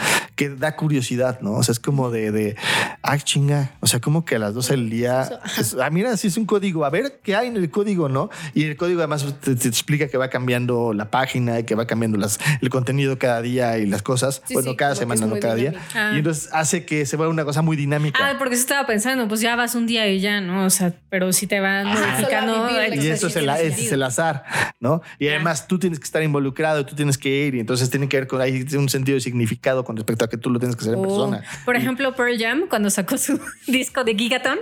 [0.41, 1.51] que da curiosidad, ¿no?
[1.53, 2.55] O sea, es como de, de
[3.03, 6.29] ay, chinga, o sea, como que a las 12 del día, es- ah, mira, si
[6.29, 8.31] es un código, a ver qué hay en el código, ¿no?
[8.55, 11.85] Y el código además te, te explica que va cambiando la página y que va
[11.85, 15.39] cambiando las, el contenido cada día y las cosas, Sí, bueno, sí, cada semana, no
[15.39, 15.73] cada día.
[15.93, 16.13] Ah.
[16.15, 18.17] Y entonces hace que se vuelva una cosa muy dinámica.
[18.19, 20.65] Ah, porque sí estaba pensando, pues ya vas un día y ya, ¿no?
[20.65, 22.53] O sea, pero si te van modificando.
[22.55, 24.43] solo a vivir la y eso es el, es el azar,
[24.79, 25.03] ¿no?
[25.19, 28.17] Y además tú tienes que estar involucrado, tú tienes que ir y entonces tiene que
[28.17, 30.81] ver con hay un sentido de significado con respecto a que tú lo tienes que
[30.81, 31.43] hacer en O, persona.
[31.65, 34.57] por ejemplo, Pearl Jam, cuando sacó su disco de Gigaton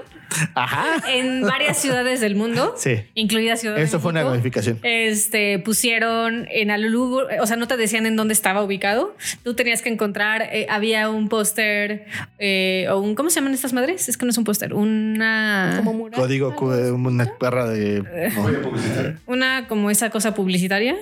[0.54, 1.02] Ajá.
[1.12, 2.98] en varias ciudades del mundo, Sí.
[3.16, 4.80] incluida Ciudad de Eso fue una México, gamificación.
[4.84, 9.16] Este pusieron en Alulugu, o sea, no te decían en dónde estaba ubicado.
[9.44, 12.06] Tú tenías que encontrar, eh, había un póster
[12.38, 14.08] eh, o un, ¿cómo se llaman estas madres?
[14.10, 16.20] Es que no es un póster, una, Como mural.
[16.20, 18.04] Código, una perra de.
[18.36, 19.20] no.
[19.26, 20.96] una como esa cosa publicitaria.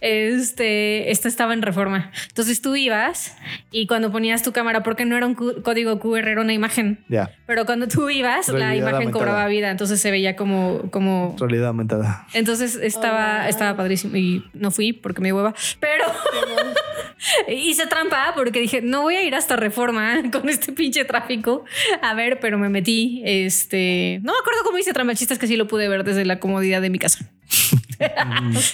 [0.00, 2.10] Este, esta estaba en reforma.
[2.28, 3.34] Entonces tú ibas
[3.70, 7.00] y cuando ponías tu cámara, porque no era un código QR, era una imagen.
[7.08, 9.12] Ya, Pero cuando tú ibas, la imagen aumentada.
[9.12, 12.26] cobraba vida, entonces se veía como, como realidad aumentada.
[12.34, 13.48] entonces estaba, Oh.
[13.48, 16.04] estaba padrísimo y no fui porque me hueva, pero
[17.48, 21.64] hice trampa porque dije, no voy a ir hasta Reforma con este pinche tráfico.
[22.02, 25.40] A ver, pero me metí, este, no me acuerdo cómo hice trampa, el chiste es
[25.40, 27.30] que sí lo pude ver desde la comodidad de mi casa.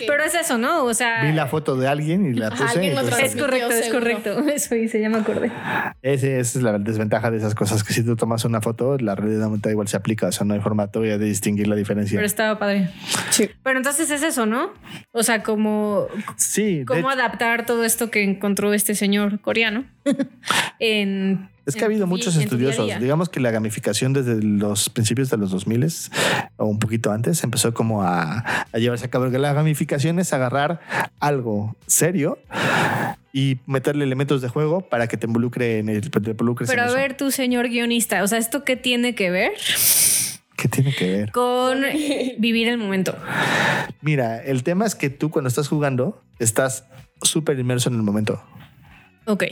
[0.07, 0.85] Pero es eso, ¿no?
[0.85, 2.73] O sea, Vi la foto de alguien y la Ajá, puse.
[2.75, 4.01] alguien lo entonces- es correcto, es seguro.
[4.01, 4.49] correcto.
[4.55, 5.51] Eso hice, ya me acordé.
[6.03, 9.15] Ese- esa es la desventaja de esas cosas, que si tú tomas una foto, la
[9.15, 12.17] realidad aumentada igual se aplica, o sea, no hay forma todavía de distinguir la diferencia.
[12.17, 12.91] Pero estaba padre.
[13.31, 13.49] Sí.
[13.63, 14.73] Pero entonces es eso, ¿no?
[15.13, 16.07] O sea, como
[16.37, 19.85] sí, cómo adaptar todo esto que encontró este señor coreano
[20.79, 22.87] en es que ha habido muchos estudiosos.
[22.87, 22.99] día.
[22.99, 25.87] Digamos que la gamificación desde los principios de los 2000
[26.57, 29.25] o un poquito antes empezó como a, a llevarse a cabo.
[29.25, 30.81] Porque la gamificación es agarrar
[31.21, 32.39] algo serio
[33.33, 36.89] y meterle elementos de juego para que te involucre en el, te involucres Pero en
[36.89, 36.97] a eso.
[36.97, 39.53] ver, tu señor guionista, o sea, ¿esto qué tiene que ver
[40.57, 41.33] ¿Qué tiene que ver?
[41.33, 41.83] con
[42.39, 43.17] vivir el momento?
[44.03, 46.85] Mira, el tema es que tú cuando estás jugando estás
[47.23, 48.43] súper inmerso en el momento.
[49.25, 49.45] Ok.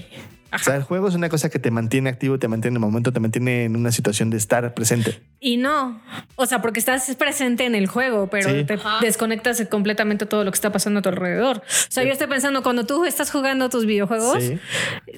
[0.54, 2.86] O sea, el juego es una cosa que te mantiene activo, te mantiene en el
[2.88, 5.20] momento, te mantiene en una situación de estar presente.
[5.40, 6.00] Y no,
[6.36, 8.64] o sea, porque estás presente en el juego, pero Sí.
[8.64, 8.98] te Ajá.
[9.00, 11.58] desconectas completamente todo lo que está pasando a tu alrededor.
[11.58, 14.58] O sea, yo estoy pensando, cuando tú estás jugando tus videojuegos, Sí,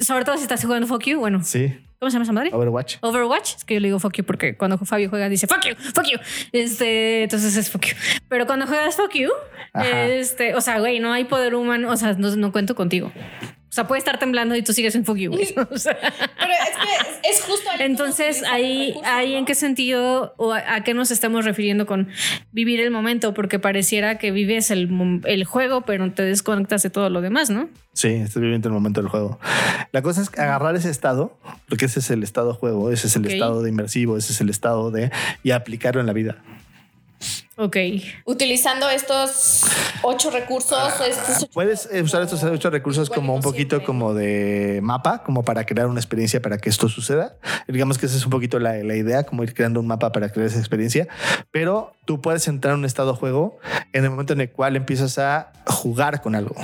[0.01, 1.77] sobre todo si estás jugando Fuck You, bueno, sí.
[1.99, 2.51] ¿cómo se llama esa madre?
[2.53, 2.97] Overwatch.
[3.01, 5.75] Overwatch, es que yo le digo fuck you porque cuando Fabio juega dice fuck you,
[5.94, 6.18] fuck you.
[6.53, 7.94] Este, entonces es fuck you.
[8.29, 9.31] Pero cuando juegas fuck you,
[9.73, 10.05] Ajá.
[10.07, 13.11] este, o sea, güey, no hay poder humano, o sea, no, no cuento contigo.
[13.75, 15.53] O sea, puede estar temblando y tú sigues en fuck you, güey.
[15.69, 20.33] O sea, Pero es que es justo ahí entonces, ahí, recurso, ahí en qué sentido
[20.37, 22.07] o a, a qué nos estamos refiriendo con
[22.53, 27.11] vivir el momento, porque pareciera que vives el, el juego, pero te desconectas de todo
[27.11, 27.69] lo demás, ¿no?
[27.95, 29.41] Sí, estás viviendo el momento del juego.
[29.91, 31.37] La cosa es agarrar ese estado,
[31.69, 34.51] porque ese es el estado juego, ese es el estado de inmersivo, ese es el
[34.51, 35.11] estado de
[35.43, 36.37] y aplicarlo en la vida.
[37.57, 37.77] Ok.
[38.25, 39.62] Utilizando estos
[40.03, 40.77] ocho recursos.
[41.09, 43.87] estos ocho- Puedes usar estos ocho recursos como un poquito siempre.
[43.87, 47.37] como de mapa, como para crear una experiencia para que esto suceda.
[47.69, 50.31] Digamos que esa es un poquito la, la idea, como ir creando un mapa para
[50.31, 51.07] crear esa experiencia.
[51.53, 53.59] Pero tú puedes entrar en un estado juego
[53.93, 56.57] en el momento en el cual empiezas a jugar con algo.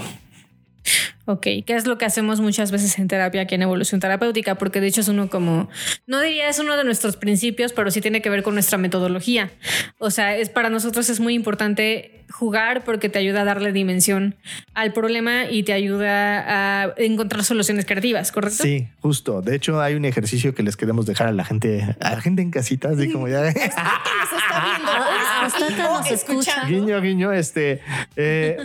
[1.31, 4.81] Ok, que es lo que hacemos muchas veces en terapia, aquí en evolución terapéutica, porque
[4.81, 5.69] de hecho es uno como,
[6.09, 9.53] no diría es uno de nuestros principios, pero sí tiene que ver con nuestra metodología.
[9.99, 14.35] O sea, es para nosotros es muy importante jugar porque te ayuda a darle dimensión
[14.75, 18.65] al problema y te ayuda a encontrar soluciones creativas, ¿correcto?
[18.65, 19.41] Sí, justo.
[19.41, 22.43] De hecho, hay un ejercicio que les queremos dejar a la gente, a la gente
[22.43, 23.49] en casita, así como ya.
[23.49, 24.93] Está viendo.
[25.41, 26.13] O nos escucha.
[26.13, 26.69] escuchando.
[26.69, 27.81] Guiño, guiño, este.
[28.17, 28.57] eh,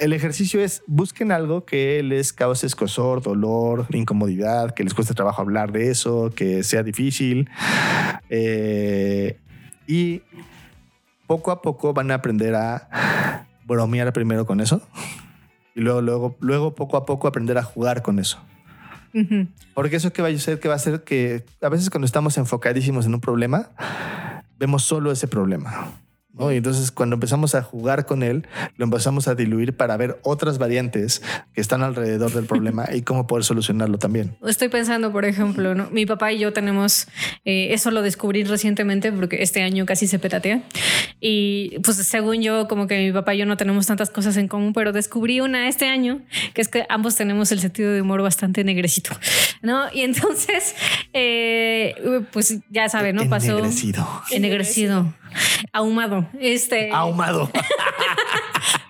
[0.00, 5.42] el ejercicio es busquen algo que les cause escosor, dolor, incomodidad, que les cueste trabajo
[5.42, 7.48] hablar de eso, que sea difícil.
[8.30, 9.38] eh,
[9.86, 10.22] y
[11.26, 14.82] poco a poco van a aprender a bromear primero con eso.
[15.74, 18.38] Y luego, luego, luego poco a poco aprender a jugar con eso.
[19.74, 22.36] Porque eso que va a hacer que va a hacer que a veces cuando estamos
[22.38, 23.70] enfocadísimos en un problema,
[24.58, 25.92] vemos solo ese problema.
[26.38, 26.52] ¿No?
[26.52, 28.46] Y entonces cuando empezamos a jugar con él,
[28.76, 31.22] lo empezamos a diluir para ver otras variantes
[31.52, 34.36] que están alrededor del problema y cómo poder solucionarlo también.
[34.46, 35.88] Estoy pensando, por ejemplo, ¿no?
[35.90, 37.08] mi papá y yo tenemos,
[37.44, 40.62] eh, eso lo descubrí recientemente porque este año casi se petatea.
[41.20, 44.48] Y pues según yo, como que mi papá y yo no tenemos tantas cosas en
[44.48, 46.22] común, pero descubrí una este año,
[46.54, 49.10] que es que ambos tenemos el sentido de humor bastante negrecito,
[49.62, 49.92] ¿no?
[49.92, 50.74] Y entonces,
[51.12, 51.94] eh,
[52.32, 53.28] pues ya sabe, ¿no?
[53.28, 53.58] Pasó...
[53.58, 54.06] Ennegrecido.
[54.30, 55.14] Ennegrecido.
[55.72, 56.26] Ahumado.
[56.40, 56.90] Este.
[56.92, 57.50] Ahumado.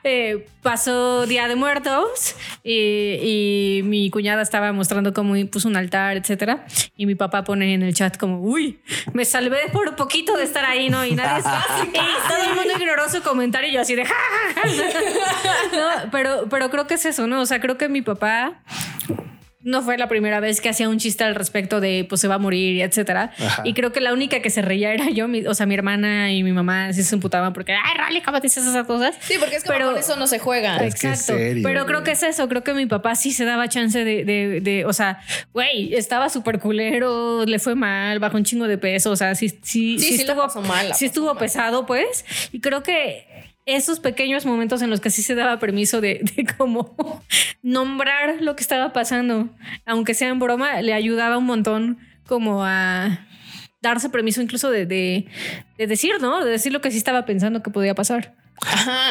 [0.05, 6.17] Eh, pasó Día de Muertos y, y mi cuñada estaba mostrando cómo puso un altar,
[6.17, 6.65] etcétera.
[6.97, 8.81] Y mi papá pone en el chat como, uy,
[9.13, 11.05] me salvé por poquito de estar ahí, ¿no?
[11.05, 11.43] Y nadie
[11.93, 14.15] y todo el mundo ignoró su comentario y yo así de, "Ja,
[14.55, 14.69] ja, ja".
[16.05, 17.43] No, pero, pero creo que es eso, ¿no?
[17.43, 18.63] O sea, creo que mi papá
[19.69, 22.37] no fue la primera vez que hacía un chiste al respecto de pues se va
[22.37, 23.33] a morir y etcétera.
[23.39, 23.63] Ajá.
[23.65, 26.33] Y creo que la única que se reía era yo, mi- o sea, mi hermana
[26.33, 29.17] y mi mamá sí se emputaban porque, ay, Rally, ¿cómo dices esas cosas?
[29.21, 30.77] Sí, porque es como Pero- con eso no se juega.
[30.79, 31.35] Es que Exacto.
[31.39, 32.49] serio, Pero creo que es eso.
[32.49, 35.21] Creo que mi papá sí se daba chance de, de, de- o sea,
[35.53, 39.11] güey, estaba súper culero, le fue mal, bajó un chingo de peso.
[39.11, 41.39] O sea, sí, sí, Sí, sí la estuvo, pasó mal, la sí pasó estuvo mal.
[41.39, 42.25] pesado, pues.
[42.53, 43.27] Y creo que
[43.69, 46.25] esos pequeños momentos en los que sí se daba permiso de,
[46.57, 47.23] como
[47.63, 49.51] nombrar lo que estaba pasando,
[49.85, 53.27] aunque sea en broma, le ayudaba un montón como a
[53.81, 55.27] darse permiso incluso de, de
[55.87, 56.45] decir, ¿no?
[56.45, 58.35] De decir lo que sí estaba pensando que podía pasar.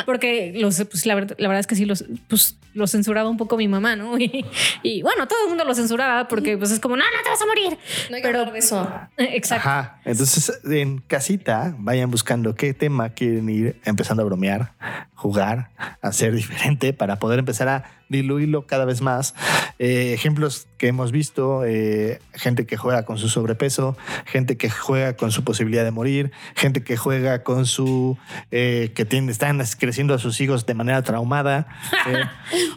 [0.05, 3.37] Porque los, pues, la, verdad, la verdad es que sí los, pues, lo censuraba un
[3.37, 4.17] poco mi mamá, ¿no?
[4.27, 4.45] Y,
[4.83, 7.41] y, bueno, todo el mundo lo censuraba porque pues es como, no, no te vas
[7.41, 7.77] a morir.
[8.09, 8.89] No hay que Pero hablar de eso.
[9.17, 9.67] exacto.
[9.67, 10.01] Ajá.
[10.05, 14.73] Entonces, en casita, vayan buscando qué tema quieren ir empezando a bromear,
[15.15, 19.35] jugar, hacer diferente para poder empezar a diluirlo cada vez más.
[19.79, 25.15] Eh, ejemplos que hemos visto, eh, gente que juega con su sobrepeso, gente que juega
[25.15, 28.17] con su posibilidad de morir, gente que juega con su...
[28.51, 31.67] eh, que tiene, están creciendo a sus hijos de manera traumada.
[32.07, 32.23] Eh,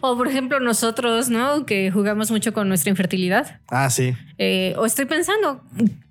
[0.01, 1.65] O por ejemplo nosotros, ¿no?
[1.67, 3.61] Que jugamos mucho con nuestra infertilidad.
[3.69, 4.15] ah, sí.
[4.39, 5.63] Eh, o estoy pensando,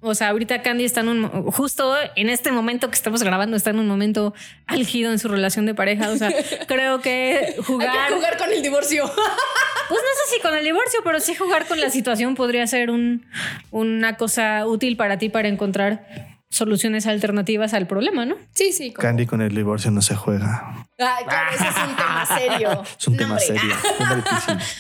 [0.01, 3.71] o sea, ahorita Candy está en un, justo en este momento que estamos grabando, está
[3.71, 4.35] en un momento
[4.67, 6.09] álgido en su relación de pareja.
[6.11, 6.31] O sea,
[6.67, 9.08] creo que Hay jugar, que jugar con el divorcio.
[9.15, 12.91] Pues no sé si con el divorcio, pero sí jugar con la situación podría ser
[12.91, 13.25] un,
[13.71, 16.05] una cosa útil para ti para encontrar
[16.51, 18.35] soluciones alternativas al problema, ¿no?
[18.55, 18.91] Sí, sí.
[18.91, 20.87] Candy con el divorcio no se juega.
[20.97, 22.83] Ay, claro, ese es un tema serio.
[22.99, 23.45] Es un No, tema hombre.
[23.45, 23.75] serio.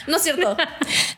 [0.07, 0.57] No es cierto.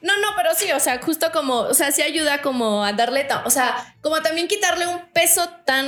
[0.01, 3.25] No, no, pero sí, o sea, justo como, o sea, sí ayuda como a darle,
[3.45, 5.87] o sea, como también quitarle un peso tan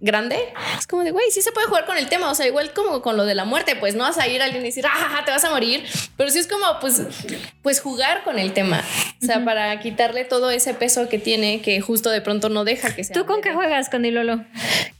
[0.00, 0.38] grande.
[0.78, 3.00] Es como de, güey, sí se puede jugar con el tema, o sea, igual como
[3.02, 5.22] con lo de la muerte, pues no vas a ir a alguien y decir, ah,
[5.24, 5.84] te vas a morir,
[6.16, 7.02] pero sí es como, pues,
[7.62, 8.82] pues jugar con el tema,
[9.22, 12.94] o sea, para quitarle todo ese peso que tiene que justo de pronto no deja
[12.94, 13.14] que sea.
[13.14, 14.44] ¿Tú con qué juegas, Candy Lolo?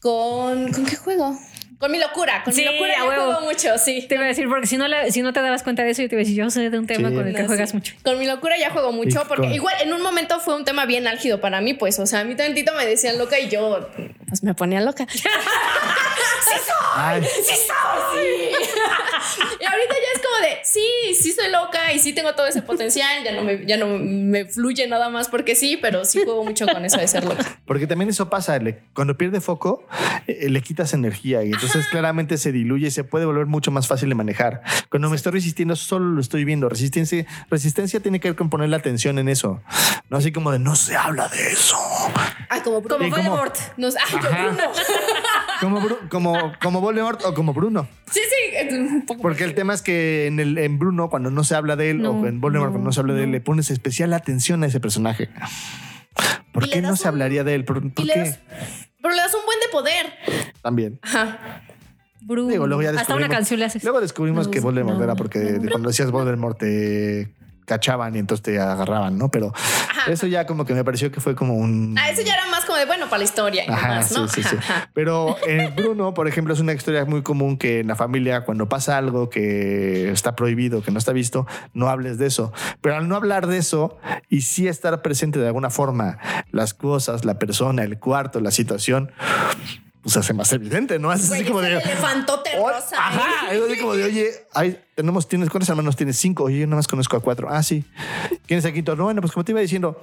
[0.00, 1.36] Con, ¿con qué juego?
[1.78, 3.24] Con mi locura, con Sí, mi locura yo huevo.
[3.34, 4.06] juego mucho, sí.
[4.08, 6.00] Te iba a decir, porque si no, la- si no te dabas cuenta de eso,
[6.00, 7.14] yo te iba a decir, yo sé de un tema Sí.
[7.14, 7.76] con el que No, juegas sí.
[7.76, 7.94] mucho.
[8.02, 10.64] Con mi locura ya juego mucho, Y porque con- igual en un momento fue un
[10.64, 13.50] tema bien álgido para mí, pues, o sea, a mí tantito me decían loca y
[13.50, 13.90] yo,
[14.28, 15.06] pues me ponía loca.
[15.10, 15.22] ¡Sí
[16.94, 17.44] Ay, soy!
[17.44, 18.96] ¡Sí soy!
[19.60, 22.62] Y ahorita ya es como de, sí, sí soy loca y sí tengo todo ese
[22.62, 26.44] potencial, ya no me, ya no me fluye nada más porque sí, pero sí juego
[26.44, 27.58] mucho con eso de ser loca.
[27.66, 29.86] Porque también eso pasa, le- cuando pierde foco,
[30.26, 33.86] eh, le quitas energía y entonces claramente se diluye y se puede volver mucho más
[33.88, 34.62] fácil de manejar.
[34.90, 36.68] Cuando me estoy resistiendo, solo lo estoy viendo.
[36.68, 39.60] Resistencia, resistencia tiene que ver con poner la atención en eso.
[40.08, 41.76] No así como de no se habla de eso.
[42.48, 42.82] Ah, como.
[42.82, 43.56] Como Sí, como- Voldemort.
[43.76, 44.56] Nos, ah, yo, Ajá.
[45.60, 47.88] Como, Bru- como, como Voldemort o como Bruno.
[48.10, 49.22] Sí, sí, es un poco.
[49.22, 52.02] Porque el tema es que en, el, en Bruno, cuando no se habla de él,
[52.02, 54.66] No, o en Voldemort, cuando no se habla de él, le pones especial atención a
[54.66, 55.30] ese personaje.
[56.52, 57.64] ¿Por Y le qué no das se un- hablaría de él?
[57.64, 58.20] ¿Por, por y le qué?
[58.20, 58.38] das-
[59.02, 60.52] pero le das un buen de poder.
[60.62, 60.98] También.
[61.02, 61.62] Ajá.
[62.22, 62.48] Bruno.
[62.48, 63.84] Digo, luego ya Hasta una descubrimos- canción le haces.
[63.84, 67.32] Luego descubrimos No, que Voldemort no, era porque cuando decías Voldemort te
[67.66, 69.28] cachaban y entonces te agarraban, ¿no?
[69.28, 69.52] Pero
[70.06, 71.96] eso ya como que me pareció que fue como un...
[71.98, 74.14] Ah, eso ya era más como de bueno para la historia y Ajá, demás, sí,
[74.14, 74.28] ¿no?
[74.28, 74.56] sí, sí.
[74.56, 74.90] Ajá, ajá.
[74.94, 78.68] Pero en Bruno, por ejemplo, es una historia muy común que en la familia, cuando
[78.68, 82.52] pasa algo que está prohibido, que no está visto, no hables de eso.
[82.80, 83.98] Pero al no hablar de eso
[84.28, 86.18] y sí estar presente de alguna forma,
[86.52, 89.12] las cosas, la persona, el cuarto, la situación,
[90.06, 91.12] pues hace más evidente, ¿no?
[91.12, 91.72] Es así como de.
[91.72, 92.96] el elefantote "Oh, rosa.
[92.96, 96.16] Ajá, es así como de, oye, ay, tenemos, tienes, ¿cuántos hermanos tienes?
[96.16, 96.44] Cinco.
[96.44, 97.48] Oye, yo nada más conozco a cuatro.
[97.50, 97.84] Ah, sí.
[98.46, 98.94] ¿Quién es el quinto?
[98.94, 100.00] No, bueno, pues como te iba diciendo,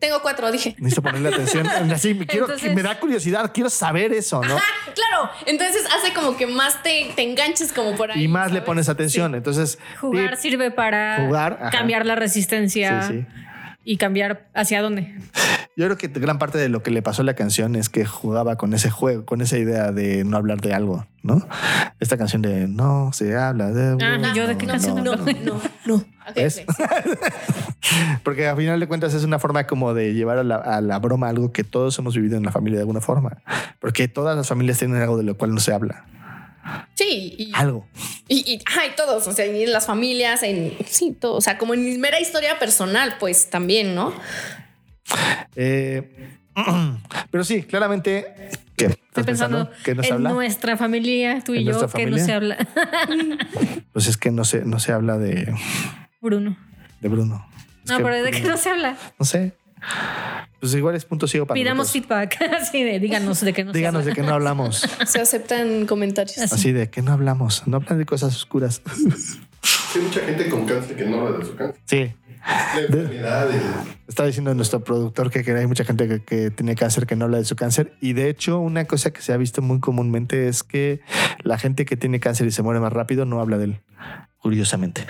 [0.00, 0.74] Tengo cuatro, dije.
[0.78, 1.64] necesito ponerle atención.
[1.92, 4.56] Así, me quiero, Entonces- me da curiosidad, quiero saber eso, ¿no?
[4.56, 4.64] Ajá,
[4.96, 5.30] claro.
[5.46, 8.24] Entonces hace como que más te, te enganches como por ahí.
[8.24, 9.36] y más le pones atención.
[9.36, 11.70] Entonces, Jugar tip, sirve para Jugar, ajá.
[11.70, 13.26] cambiar la resistencia Sí, sí.
[13.84, 15.14] y cambiar hacia dónde.
[15.76, 18.04] Yo creo que gran parte de lo que le pasó a la canción es que
[18.04, 21.46] jugaba con ese juego, con esa idea de no hablar de algo, ¿no?
[22.00, 23.96] Esta canción de no se habla de.
[24.04, 25.26] Ah, ¿yo de qué No, canción no, hablo?
[25.44, 26.04] no, no.
[28.22, 30.98] Porque a final de cuentas es una forma como de llevar a la, a la
[30.98, 33.42] broma algo que todos hemos vivido en la familia de alguna forma.
[33.80, 36.06] Porque todas las familias tienen algo de lo cual no se habla.
[36.94, 37.86] Sí, y, Algo.
[38.26, 38.58] y, y,
[38.96, 41.98] todos, o sea, y en las familias, en sí, todo, o sea, como en mi
[41.98, 44.14] mera historia personal, pues también, ¿no?
[45.56, 46.28] Eh,
[47.30, 48.26] pero sí, claramente.
[48.76, 48.86] ¿Qué?
[48.86, 50.30] ¿Estás Estoy pensando, ¿Que no se en habla?
[50.30, 52.56] nuestra familia, tú y ¿En yo, que no se habla.
[53.92, 55.54] Pues es que no se, no se habla de,
[56.20, 56.56] Bruno.
[57.00, 57.46] de Bruno.
[57.84, 58.96] Es No, que pero ¿de qué no se habla?
[59.20, 59.52] No sé.
[60.58, 62.06] Pues igual es punto ciego para Pidamos nosotros.
[62.08, 62.52] feedback.
[62.60, 64.78] Así de, díganos de qué no Díganos se de qué no hablamos.
[65.06, 66.38] Se aceptan comentarios.
[66.38, 67.64] Así de qué no hablamos.
[67.68, 68.82] No hablan de cosas oscuras.
[69.94, 71.80] Hay mucha gente con cáncer que no habla de su cáncer.
[71.84, 72.12] Sí.
[72.44, 73.48] La
[74.06, 77.24] Está diciendo nuestro productor que, que hay mucha gente que, que tiene cáncer que no
[77.24, 77.94] habla de su cáncer.
[78.00, 81.00] Y de hecho, una cosa que se ha visto muy comúnmente es que
[81.42, 83.80] la gente que tiene cáncer y se muere más rápido no habla de él.
[84.38, 85.06] Curiosamente.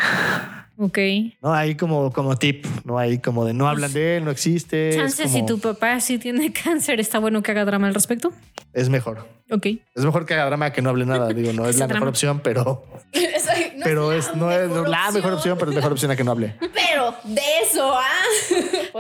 [0.77, 0.99] Ok.
[1.41, 4.89] No hay como, como tip, no hay como de no hablan de él, no existe.
[4.91, 7.95] Es, Chances, como- si tu papá sí tiene cáncer, está bueno que haga drama al
[7.95, 8.33] respecto.
[8.73, 9.29] es mejor.
[9.51, 9.67] Ok.
[9.95, 11.29] Es mejor que haga drama que no hable nada.
[11.29, 13.45] Digo, no es la mejor opción, pero, Es-
[13.77, 16.25] no pero la es, no es la mejor opción, pero es mejor opción a que
[16.25, 16.55] no hable.
[16.95, 18.03] Pero de eso, ¿ah?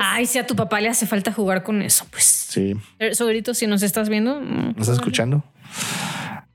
[0.00, 2.24] Ay, si a tu papá le hace falta jugar con eso, pues.
[2.24, 2.74] Sí.
[3.12, 5.42] Sobrito, si nos estás viendo, mm, ¿Me estás escuchando?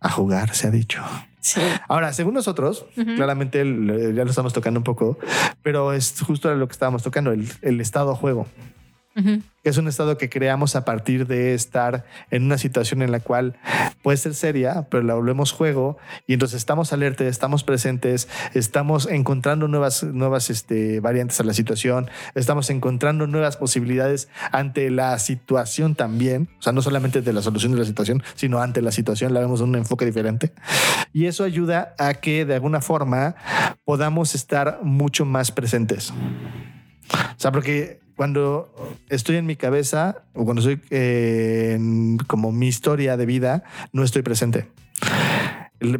[0.02, 1.02] a jugar, se ha dicho.
[1.50, 1.62] Sí.
[1.88, 2.86] Ahora, según nosotros,
[3.16, 5.18] claramente el- ya lo estamos tocando un poco,
[5.64, 8.46] pero es justo lo que estábamos tocando, el, el estado a juego.
[9.64, 13.20] Que es un estado que creamos a partir de estar en una situación en la
[13.20, 13.58] cual
[14.02, 19.68] puede ser seria, pero la volvemos juego y entonces estamos alertes, estamos presentes, estamos encontrando
[19.68, 26.50] nuevas, nuevas este, variantes a la situación, estamos encontrando nuevas posibilidades ante la situación también,
[26.60, 29.42] o sea, no solamente de la solución de la situación, sino ante la situación, la
[29.42, 30.54] vemos en un enfoque diferente.
[31.12, 33.36] Y eso ayuda a que de alguna forma
[33.84, 36.12] podamos estar mucho más presentes.
[37.12, 38.70] O sea, porque cuando
[39.08, 44.04] estoy en mi cabeza o cuando estoy eh, en como mi historia de vida, no
[44.04, 44.68] estoy presente.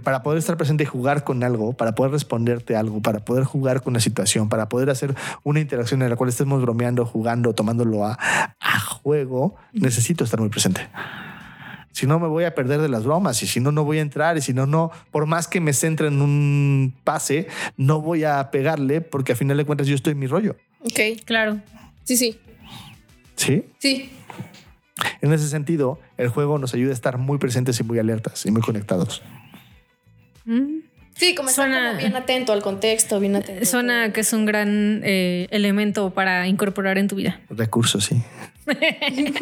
[0.04, 3.82] Para poder estar presente y jugar con algo, para poder responderte algo, para poder jugar
[3.82, 8.06] con una situación, para poder hacer una interacción en la cual estemos bromeando, jugando, tomándolo
[8.06, 8.20] a,
[8.60, 10.90] a juego, necesito estar muy presente.
[11.94, 14.02] Si no, me voy a perder de las bromas y si no, no voy a
[14.02, 18.26] entrar y si no, no, por más que me centre en un pase, no voy
[18.26, 20.58] a pegarle porque a final de cuentas yo estoy en mi rollo.
[20.82, 21.24] Ok.
[21.24, 21.62] Claro.
[22.04, 22.40] Sí, sí.
[23.36, 23.64] ¿Sí?
[23.80, 24.10] Sí.
[25.22, 28.52] En ese sentido, el juego nos ayuda a estar muy presentes y muy alertas y
[28.52, 29.22] muy conectados.
[30.46, 30.80] Mm.
[31.16, 33.62] Sí, como Suena- como bien atento al contexto, bien atento.
[33.62, 37.42] a Suena que es un gran eh, elemento para incorporar en tu vida.
[37.50, 38.22] Recursos, sí.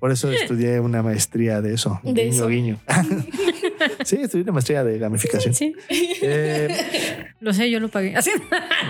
[0.00, 2.00] Por eso estudié una maestría de eso.
[2.02, 2.48] De guiño, eso.
[2.48, 2.78] guiño.
[4.04, 5.52] sí, estudié una maestría de gamificación.
[5.54, 5.74] Sí.
[5.90, 6.68] Eh,
[7.40, 8.14] Lo sé, yo lo pagué.
[8.16, 8.30] Así.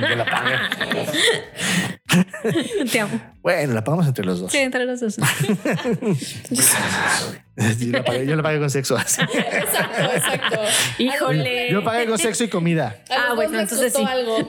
[0.01, 0.55] yo la pagué.
[2.93, 3.21] Te amo.
[3.43, 4.51] Bueno, la pagamos entre los dos.
[4.53, 5.17] Sí, entre los dos.
[7.57, 8.99] Yo la pagué, yo la pagué con sexo.
[9.01, 10.61] Exacto, exacto.
[10.99, 11.71] Híjole.
[11.71, 12.97] Yo pagué con sexo y comida.
[13.11, 14.05] Ah, bueno, entonces sí.
[14.07, 14.47] algo.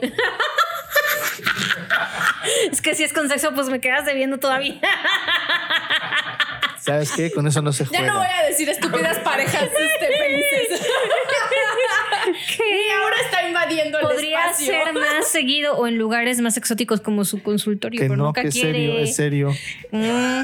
[2.72, 4.82] Es que si es con sexo, pues me quedas debiendo todavía.
[6.80, 7.32] ¿Sabes qué?
[7.32, 8.14] Con eso no se Ya juega.
[8.14, 10.88] no voy a decir estúpidas parejas este, felices.
[12.60, 14.66] Y ahora está invadiendo el Podría espacio.
[14.74, 18.42] ser más seguido o en lugares más exóticos como su consultorio, que pero no, nunca
[18.42, 18.72] que es quiere.
[18.74, 19.50] serio, es serio.
[19.92, 20.42] Mm,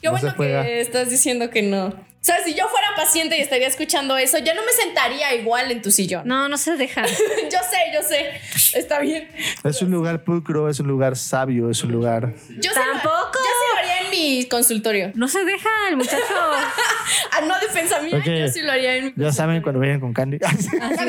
[0.00, 1.86] Qué No bueno que estás diciendo que no.
[1.86, 5.70] O sea, si yo fuera paciente y estaría escuchando eso, yo no me sentaría igual
[5.70, 6.28] en tu sillón.
[6.28, 7.02] no, no se deja.
[7.06, 8.78] yo sé, yo sé.
[8.78, 9.26] Está bien.
[9.64, 12.34] Es un lugar pulcro, es un lugar sabio, es un lugar.
[12.60, 13.32] Yo Tampoco.
[13.32, 15.12] yo sí lo haría en mi consultorio.
[15.14, 16.16] No se deja el muchacho.
[17.32, 18.24] Ah, no defensa mía, Ok.
[18.24, 20.38] yo sí lo haría en mi Ya saben cuando vayan con Candy.
[20.38, 20.54] Cuando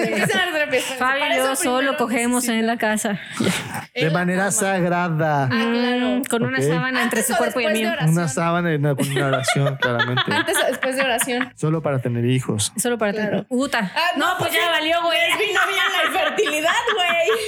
[0.03, 0.81] a terapia.
[0.97, 3.19] Fabio y yo solo cogemos en la casa.
[3.95, 5.43] De manera sagrada.
[5.45, 6.07] Ah, claro.
[6.17, 7.91] Mm, Con una sábana entre su cuerpo y el mío.
[8.07, 10.23] Una sábana y una, con una oración, claramente.
[10.31, 11.53] Antes o después de oración.
[11.55, 12.71] Solo para tener hijos.
[12.77, 13.29] Solo para Claro.
[13.31, 13.45] tener.
[13.49, 13.91] Uta.
[13.95, 15.17] Ah, no, pues ya valió, güey.
[15.31, 17.39] Es vino bien la infertilidad, güey.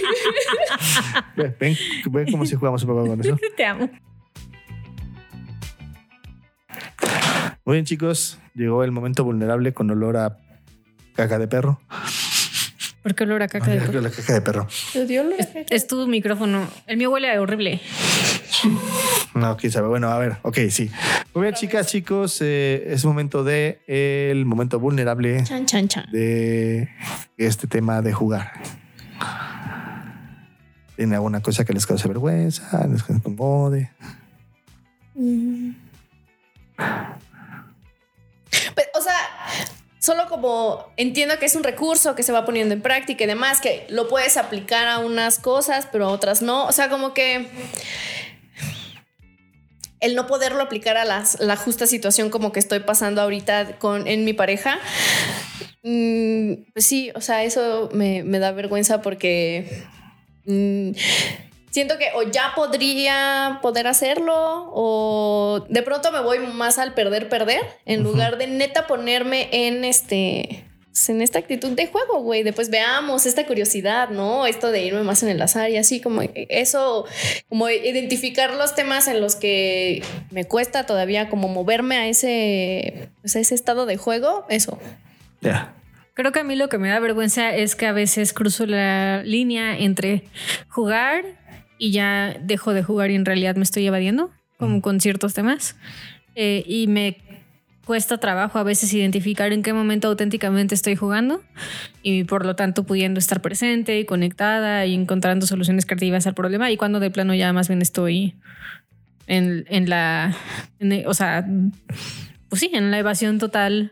[1.35, 1.77] Ve- Ven,
[2.11, 3.37] ven cómo si jugamos un poco con eso.
[3.55, 3.89] Te amo.
[7.65, 8.39] Muy bien, chicos.
[8.56, 10.38] Llegó el momento vulnerable con olor a
[11.15, 11.80] caca de perro.
[13.02, 14.02] ¿Por qué olor a caca de perro?
[14.02, 14.67] La caca de perro.
[15.69, 16.67] Es tu micrófono.
[16.88, 17.82] El mío huele horrible.
[19.34, 19.88] No, quién sabe.
[19.88, 20.38] Bueno, a ver.
[20.43, 20.89] Ok, sí.
[21.34, 22.38] Muy bien, chicas, chicos.
[22.41, 26.06] eh, es momento de el momento vulnerable Chan, chan, chan.
[26.12, 26.88] de
[27.38, 28.52] este tema de jugar.
[30.95, 32.88] ¿Tienen alguna cosa que les cause vergüenza?
[32.88, 33.89] ¿Les incomode?
[38.95, 39.15] O sea,
[39.99, 43.62] solo como entiendo que es un recurso que se va poniendo en práctica y demás,
[43.62, 46.65] que lo puedes aplicar a unas cosas, pero a otras no.
[46.65, 47.47] O sea, como que
[50.03, 54.25] el no poderlo aplicar a la justa situación como que estoy pasando ahorita con, en
[54.25, 54.77] mi pareja.
[55.83, 59.86] mm, pues sí, o sea, eso me, me da vergüenza porque
[60.45, 60.91] mm,
[61.73, 67.29] siento que o ya podría poder hacerlo o de pronto me voy más al perder,
[67.29, 70.65] perder, en lugar de neta ponerme en este...
[70.86, 74.45] pues, En esta actitud de juego, güey, de pues veamos esta curiosidad, ¿no?
[74.45, 77.05] Esto de irme más en el azar y así, como eso,
[77.49, 83.36] como identificar los temas en los que me cuesta todavía como moverme a ese, pues,
[83.36, 84.77] a ese estado de juego, eso.
[85.41, 85.73] Ya.
[86.13, 89.23] Creo que a mí lo que me da vergüenza es que a veces cruzo la
[89.23, 90.25] línea entre
[90.69, 91.25] jugar
[91.84, 95.76] y ya dejo de jugar y en realidad me estoy evadiendo, como con ciertos temas.
[96.34, 97.17] Eh, y me
[97.86, 101.41] cuesta trabajo a veces identificar en qué momento auténticamente estoy jugando
[102.02, 106.72] y por lo tanto pudiendo estar presente y conectada y encontrando soluciones creativas al problema
[106.72, 108.36] y cuando de plano ya más bien estoy
[109.28, 110.34] en, en la,
[110.80, 111.46] en- o sea,
[112.48, 113.91] pues sí, en la evasión total,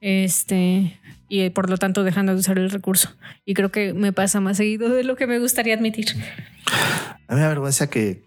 [0.00, 0.96] este,
[1.28, 3.10] y por lo tanto dejando de usar el recurso.
[3.44, 6.06] Y creo que me pasa más seguido de lo que me gustaría admitir.
[7.32, 8.22] A mí me da vergüenza que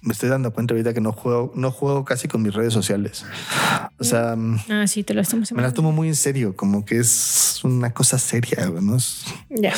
[0.00, 3.26] me estoy dando cuenta ahorita que no juego, no juego casi con mis redes sociales.
[3.98, 6.86] O sea, mm, Ah, sí, te lo estamos me las tomo muy en serio, como
[6.86, 8.96] que es una cosa seria, ¿no?
[9.50, 9.74] Ya.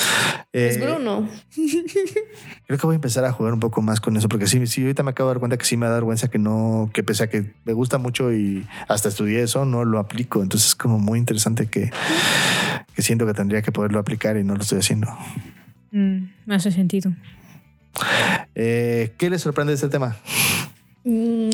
[0.53, 1.29] eh, Es Bruno.
[2.69, 4.83] Creo que voy a empezar a jugar un poco más con eso, porque sí, sí,
[4.83, 7.25] ahorita me acabo de dar cuenta que sí me da vergüenza que no, que pese
[7.25, 10.41] a que me gusta mucho y hasta estudié eso, no lo aplico.
[10.41, 11.91] Entonces es como muy interesante que,
[12.95, 15.09] que siento que tendría que poderlo aplicar y no lo estoy haciendo.
[15.91, 17.13] Mm, me hace sentido.
[18.55, 20.17] Eh, ¿Qué les sorprende de este tema?
[21.05, 21.51] Mm,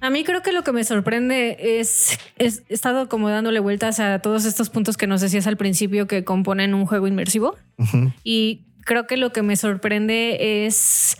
[0.00, 3.98] A mí creo que lo que me sorprende es, es he estado como dándole vueltas
[3.98, 7.56] a todos estos puntos que nos decías al principio que componen un juego inmersivo.
[8.22, 11.16] Y creo que lo que me sorprende es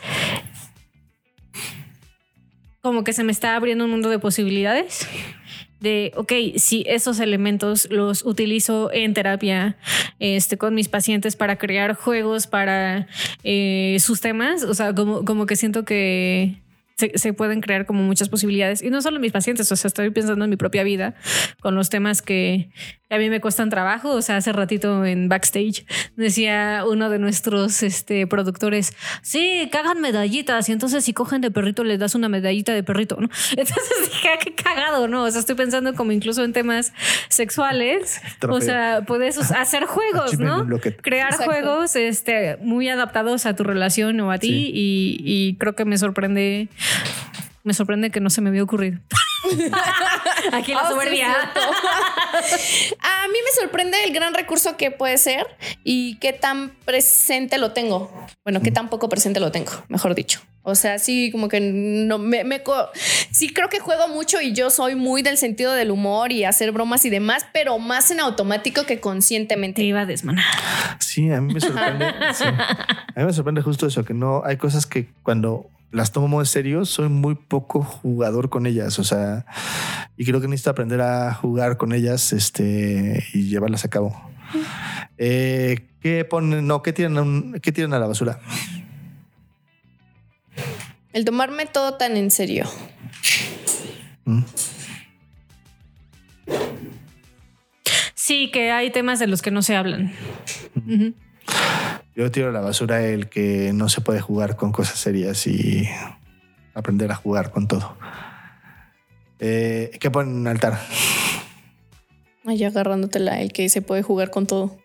[2.80, 5.06] como que se me está abriendo un mundo de posibilidades.
[5.80, 9.76] De, ok, si esos elementos los utilizo en terapia
[10.18, 13.06] este, con mis pacientes para crear juegos para
[13.44, 16.60] eh, sus temas, o sea, como, como que siento que
[16.98, 18.82] se, se pueden crear como muchas posibilidades.
[18.82, 21.14] Y no solo mis pacientes, o sea, estoy pensando en mi propia vida
[21.60, 22.68] con los temas que
[23.10, 24.10] a mí me cuestan trabajo.
[24.10, 25.86] O sea, hace ratito en backstage
[26.16, 28.92] decía uno de nuestros este, productores,
[29.22, 33.16] sí, cagan medallitas y entonces si cogen de perrito les das una medallita de perrito,
[33.20, 33.28] ¿no?
[33.56, 35.22] Entonces dije, "Ah, qué cagado, ¿no?
[35.24, 36.92] O sea, estoy pensando como incluso en temas
[37.28, 38.20] sexuales.
[38.48, 40.66] O sea, puedes hacer juegos, ¿no?
[41.02, 41.44] Crear Exacto.
[41.52, 44.70] juegos este, muy adaptados a tu relación o a ti Sí.
[44.74, 46.68] y, y creo que me sorprende,
[47.64, 48.98] me sorprende que no se me había ocurrido.
[50.52, 51.36] Aquí la sí, soberbia.
[52.42, 55.46] es A mí me sorprende el gran recurso que puede ser
[55.84, 58.10] y qué tan presente lo tengo.
[58.44, 60.40] Bueno, qué tan poco presente lo tengo, mejor dicho.
[60.62, 62.90] O sea, sí, como que no me, me co-
[63.30, 66.72] sí creo que juego mucho y yo soy muy del sentido del humor y hacer
[66.72, 69.82] bromas y demás, pero más en automático que Te conscientemente.
[69.82, 70.44] iba a desmanar.
[70.98, 72.12] Sí, a mí me sorprende.
[72.34, 72.44] sí.
[72.44, 76.40] A mí me sorprende justo eso, que no hay cosas que cuando las tomo muy
[76.40, 78.98] en serio, soy muy poco jugador con ellas.
[78.98, 79.46] O sea,
[80.16, 84.14] y creo que necesito aprender a jugar con ellas este, y llevarlas a cabo.
[85.16, 86.66] Eh, ¿Qué ponen?
[86.66, 88.40] No, ¿qué tiran, ¿qué tiran a la basura?
[91.12, 92.64] El tomarme todo tan en serio.
[94.24, 94.42] ¿Mm?
[98.14, 100.12] Sí, que hay temas de los que no se hablan.
[100.76, 101.14] Ujú.
[102.18, 105.88] Yo tiro a la basura el que no se puede jugar con cosas serias y
[106.74, 107.96] aprender a jugar con todo.
[109.38, 110.80] Eh, ¿Qué ponen en un altar?
[112.44, 114.76] Ay, agarrándotela, el que se puede jugar con todo.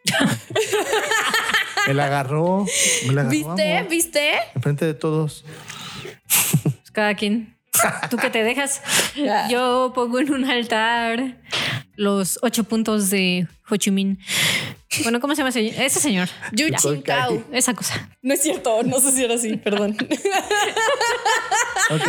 [1.87, 2.67] Me la agarró.
[3.07, 3.31] Me la agarró.
[3.31, 3.77] ¿Viste?
[3.77, 4.29] amor, ¿Viste?
[4.53, 5.43] Enfrente de todos.
[6.61, 7.57] Pues cada quien.
[8.11, 8.83] Tú que te dejas.
[9.49, 11.39] Yo pongo en un altar
[11.95, 14.19] los ocho puntos de Ho Chi Minh.
[15.01, 16.27] Bueno, ¿cómo se llama ese, ese señor?
[16.51, 16.67] Yu
[17.03, 17.43] Kao.
[17.51, 18.09] Esa cosa.
[18.21, 19.97] No es cierto, no sé si era así, perdón.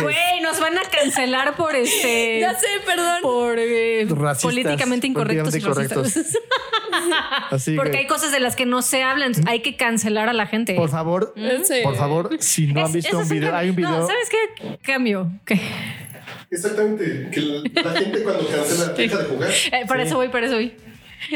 [0.01, 2.39] Güey, nos van a cancelar por este.
[2.39, 3.19] ya sé, perdón.
[3.21, 5.53] Por eh, Racistas, políticamente incorrectos.
[5.55, 6.37] y racistas.
[7.51, 9.33] Así Porque que, hay cosas de las que no se hablan.
[9.47, 10.73] Hay que cancelar a la gente.
[10.75, 11.33] por favor,
[11.65, 11.81] Sí.
[11.83, 13.89] por favor, si no han Es- visto eso un video, hay un video.
[13.91, 14.77] No, ¿sabes qué?
[14.81, 15.29] Cambio.
[15.45, 15.59] ¿Qué?
[16.51, 17.29] Exactamente.
[17.31, 19.49] Que la, la gente cuando cancela deja de jugar.
[19.49, 20.73] Eh, para eso voy, para eso voy.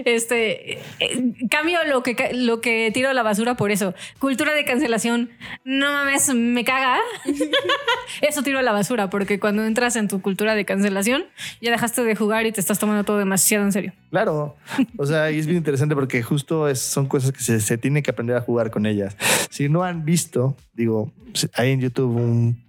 [0.06, 3.94] Este eh, cambio lo que lo que tiro a la basura por eso.
[4.20, 5.30] Cultura de cancelación.
[5.64, 6.98] No mames, me caga.
[8.22, 11.26] eso tiro a la basura porque cuando entras en tu cultura de cancelación
[11.62, 13.94] ya dejaste de jugar y te estás tomando todo demasiado en serio.
[14.10, 14.56] Claro.
[14.98, 18.02] O sea, y es bien interesante porque justo es- son cosas que se, se tiene
[18.04, 19.16] que aprender a jugar con ellas.
[19.50, 21.12] Si no han visto, digo,
[21.56, 22.64] hay en YouTube un.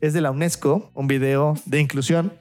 [0.00, 2.32] Es de la UNESCO, un video de inclusión.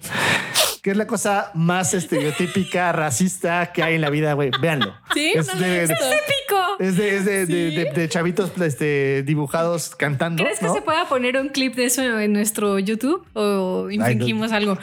[0.88, 4.52] Que es la cosa más estereotípica, racista que hay en la vida, güey.
[4.62, 4.94] Véanlo.
[5.14, 5.96] Sí, es no lo he de, visto.
[6.00, 6.62] ¡Pico!
[6.80, 10.42] es de, es de- de- de- de chavitos este, dibujados cantando.
[10.46, 10.74] ¿Crees que ¿no?
[10.74, 14.78] se pueda poner un clip de eso en nuestro YouTube o infringimos algo?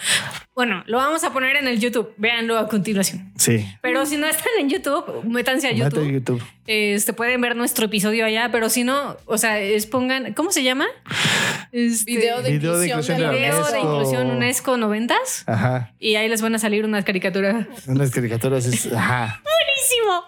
[0.55, 2.15] Bueno, lo vamos a poner en el YouTube.
[2.17, 3.33] Véanlo a continuación.
[3.37, 3.67] Sí.
[3.83, 6.13] Pero si no están en YouTube, métanse a Mete YouTube.
[6.13, 6.43] YouTube.
[6.67, 10.63] Este pueden ver nuestro episodio allá, pero si no, o sea, es pongan, ¿cómo se
[10.63, 10.87] llama?
[11.73, 15.15] Este, Video de Video de inclusión inclusión de video de inclusión UNESCO 90
[15.47, 15.93] Ajá.
[15.99, 17.67] y ahí les van a salir unas caricaturas.
[17.89, 18.65] Unas caricaturas.
[18.65, 19.43] Es, ajá.
[19.65, 20.25] Buenísimo.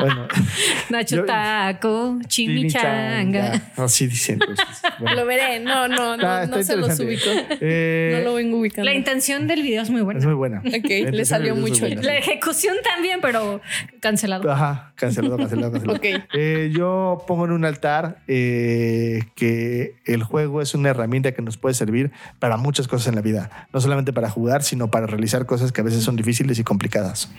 [0.00, 0.28] Bueno.
[0.90, 3.60] Nacho Yo- Taco, Chimichanga.
[3.76, 4.38] Así dicen.
[4.44, 4.58] pues,
[4.98, 5.16] bueno.
[5.20, 5.60] Lo veré.
[5.60, 7.30] No, no, no, Está- no se los ubico.
[7.60, 8.84] Eh, No lo vengo ubicando.
[8.90, 10.20] La intención del video es muy Es buena.
[10.26, 10.58] muy buena.
[10.60, 11.80] Ok, le salió es mucho.
[11.80, 12.18] buena, La sí.
[12.18, 13.60] ejecución también, pero
[14.00, 14.50] cancelado.
[14.50, 15.96] Ajá, cancelado, cancelado, cancelado.
[16.00, 16.04] Ok.
[16.34, 21.56] Eh, yo pongo en un altar eh, que el juego es una herramienta que nos
[21.56, 23.66] puede servir para muchas cosas en la vida.
[23.72, 27.30] No solamente para jugar, sino para realizar cosas que a veces son difíciles y complicadas.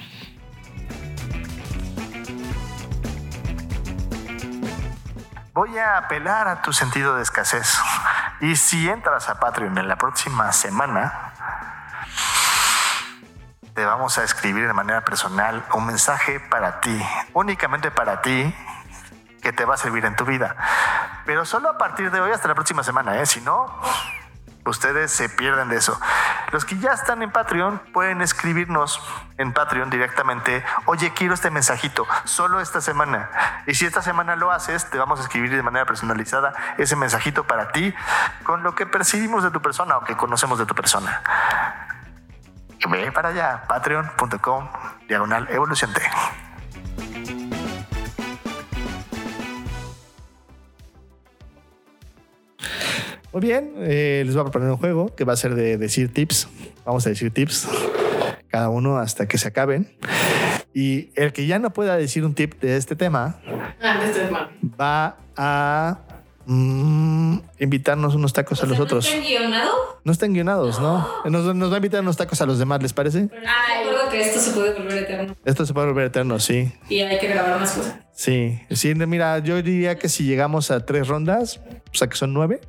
[5.54, 7.78] Voy a apelar a tu sentido de escasez.
[8.40, 11.34] Y si entras a Patreon en la próxima semana,
[13.74, 18.56] te vamos a escribir de manera personal un mensaje para ti, únicamente para ti,
[19.42, 20.56] que te va a servir en tu vida.
[21.26, 23.26] Pero solo a partir de hoy hasta la próxima semana, ¿eh?
[23.26, 23.78] Si no,
[24.66, 26.00] ustedes se pierden de eso.
[26.52, 29.02] Los que ya están en Patreon pueden escribirnos
[29.38, 33.30] en Patreon directamente, oye, quiero este mensajito, solo esta semana.
[33.66, 37.46] Y si esta semana lo haces, te vamos a escribir de manera personalizada ese mensajito
[37.46, 37.94] para ti
[38.44, 41.22] con lo que percibimos de tu persona o que conocemos de tu persona.
[42.90, 44.68] Ve para allá, patreon.com,
[45.08, 46.02] diagonal evolución T.
[53.34, 56.14] Muy bien, eh, les voy a proponer un juego que va a ser de decir
[56.14, 56.48] tips.
[56.86, 57.68] Vamos a decir tips
[58.50, 59.90] cada uno hasta que se acaben.
[60.74, 63.40] Y el que ya no pueda decir un tip de este tema
[63.82, 64.32] Ah, este es
[64.80, 66.00] va a
[66.46, 69.06] mm, invitarnos unos tacos a los otros.
[69.06, 69.72] ¿No está guionado?
[70.04, 71.08] No están guionados, ¿no?
[71.26, 73.30] Nos, nos va a invitar unos tacos a los demás, ¿les parece?
[73.46, 75.36] Ah, recuerdo que esto se puede volver eterno.
[75.46, 76.72] Esto se puede volver eterno, sí.
[76.90, 77.96] Y hay que grabar más cosas.
[78.14, 81.60] Sí, sí, mira, yo diría que si llegamos a tres rondas,
[81.92, 82.62] o sea que son nueve,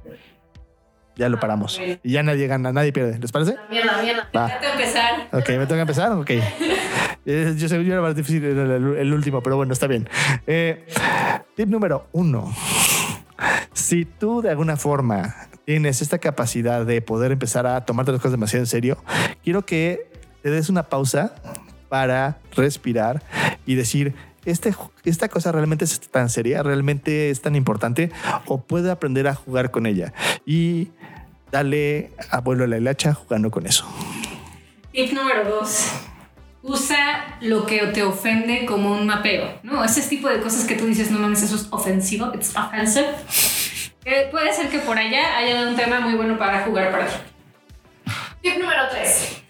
[1.17, 1.81] ya lo paramos.
[2.03, 3.19] Y ya nadie gana, nadie pierde.
[3.19, 3.57] ¿Les parece?
[3.71, 4.29] Mierda, mierda.
[4.37, 4.47] Va.
[4.49, 5.29] Tengo que empezar.
[5.33, 6.13] Ok, me toca empezar.
[6.13, 6.31] Ok.
[7.25, 10.09] Eh, Yo sé, yo era más difícil el, el- el último, pero bueno, está bien.
[10.49, 10.85] Eh,
[11.55, 12.53] tip número uno.
[13.73, 15.35] Si tú de alguna forma
[15.65, 18.99] tienes esta capacidad de poder empezar a tomarte las cosas demasiado en serio,
[19.45, 20.11] quiero que
[20.43, 21.33] te des una pausa
[21.89, 23.23] para respirar
[23.67, 28.11] y decir, este, esta cosa realmente es tan seria, realmente es tan importante,
[28.47, 30.13] o puedo aprender a jugar con ella.
[30.45, 30.91] Y
[31.53, 33.87] dale abuelo a la hilacha jugando con eso.
[34.91, 35.93] Tip número dos.
[36.65, 39.85] Usa lo que te ofende como un mapeo, ¿no?
[39.85, 43.09] Ese tipo de cosas que tú dices, no mames, eso es ofensivo, it's offensive.
[44.31, 47.15] Puede ser que por allá haya un tema muy bueno para jugar para ti.
[48.43, 49.43] Tip número 3.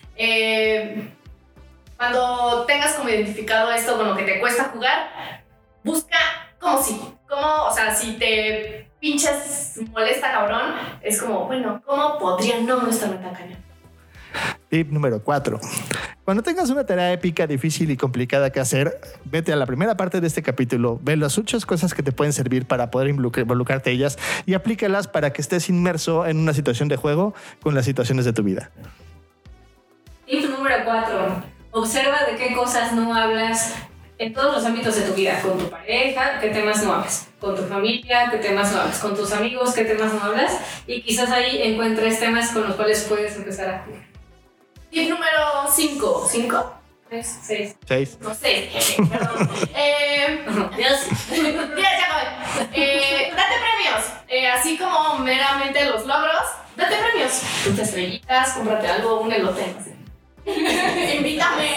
[1.97, 5.45] cuando tengas como identificado esto con lo que te cuesta jugar,
[5.85, 6.19] busca
[6.63, 6.99] como si,
[7.29, 13.17] como, o sea, si te pinches molesta cabrón, es como, bueno, ¿cómo podría no estarme
[13.17, 13.59] tan cañón?
[14.71, 15.61] Tip número 4.
[16.25, 20.21] Cuando tengas una tarea épica, difícil y complicada que hacer, vete a la primera parte
[20.21, 23.91] de este capítulo, ve las muchas cosas que te pueden servir para poder involucr- involucrarte
[23.91, 27.85] en ellas y aplícalas para que estés inmerso en una situación de juego con las
[27.85, 28.71] situaciones de tu vida.
[30.27, 31.43] Tip número 4.
[31.73, 33.75] Observa de qué cosas no hablas
[34.23, 35.41] en todos los ámbitos de tu vida.
[35.43, 37.29] Con tu pareja, qué temas no hablas.
[37.41, 38.99] Con tu familia, qué temas no hablas.
[39.01, 40.59] Con tus amigos, qué temas no hablas.
[40.87, 44.03] Y quizás ahí encuentres temas con los cuales puedes empezar a jugar.
[44.91, 46.29] Tip número 5.
[46.33, 46.73] ¿5?
[47.09, 47.77] 3, 6.
[47.87, 48.19] 6.
[48.21, 49.51] No sé, jefe, perdón.
[49.77, 50.45] eh,
[50.77, 51.01] Dios.
[51.31, 52.69] ya, ya.
[52.73, 54.05] Eh, date premios.
[54.29, 56.45] Eh, así como meramente los logros,
[56.77, 57.43] date premios.
[57.65, 59.75] Tus estrellitas, cómprate algo, un elote.
[61.17, 61.77] Invítame.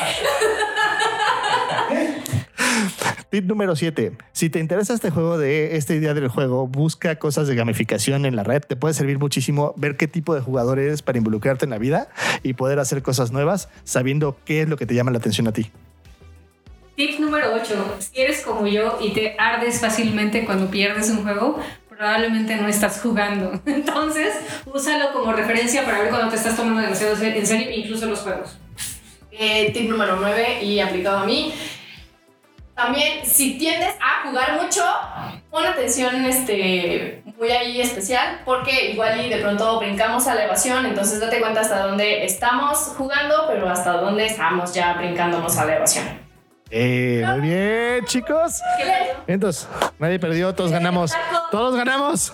[3.36, 4.14] Tip número 7.
[4.32, 8.38] Si te interesa este juego de esta idea del juego, busca cosas de gamificación en
[8.38, 8.62] la red.
[8.62, 12.08] Te puede servir muchísimo ver qué tipo de jugador eres para involucrarte en la vida
[12.44, 15.52] y poder hacer cosas nuevas sabiendo qué es lo que te llama la atención a
[15.52, 15.70] ti.
[16.96, 17.98] Tip número 8.
[18.00, 21.60] Si eres como yo y te ardes fácilmente cuando pierdes un juego,
[21.90, 23.60] probablemente no estás jugando.
[23.66, 24.34] Entonces,
[24.66, 28.58] úsalo como referencia para ver cuando te estás tomando demasiado en serio, incluso los juegos.
[29.38, 31.54] Eh, tip número 9 y aplicado a mí.
[32.76, 34.84] También, si tiendes a jugar mucho,
[35.50, 40.86] pon atención este, muy ahí especial, porque igual y de pronto brincamos a la evasión,
[40.86, 45.76] entonces date cuenta hasta dónde estamos jugando, pero hasta dónde estamos ya brincándonos a la
[45.78, 46.26] evasión.
[46.70, 48.60] Eh, muy bien, chicos.
[49.28, 49.70] Entonces,
[50.00, 51.14] nadie perdió, todos ganamos.
[51.52, 52.34] Todos ganamos.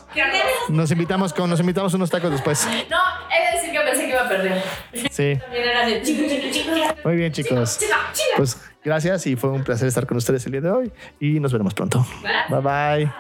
[0.70, 2.66] Nos invitamos con, nos invitamos unos tacos después.
[2.90, 2.98] No,
[3.30, 4.64] he de decir que pensé que iba a perder.
[5.12, 5.38] Sí.
[7.04, 7.78] Muy bien, chicos.
[8.38, 11.52] Pues gracias y fue un placer estar con ustedes el día de hoy y nos
[11.52, 12.06] veremos pronto.
[12.50, 13.12] Bye bye.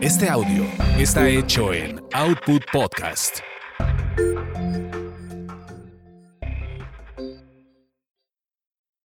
[0.00, 0.64] Este audio
[0.96, 3.40] está hecho en Output Podcast.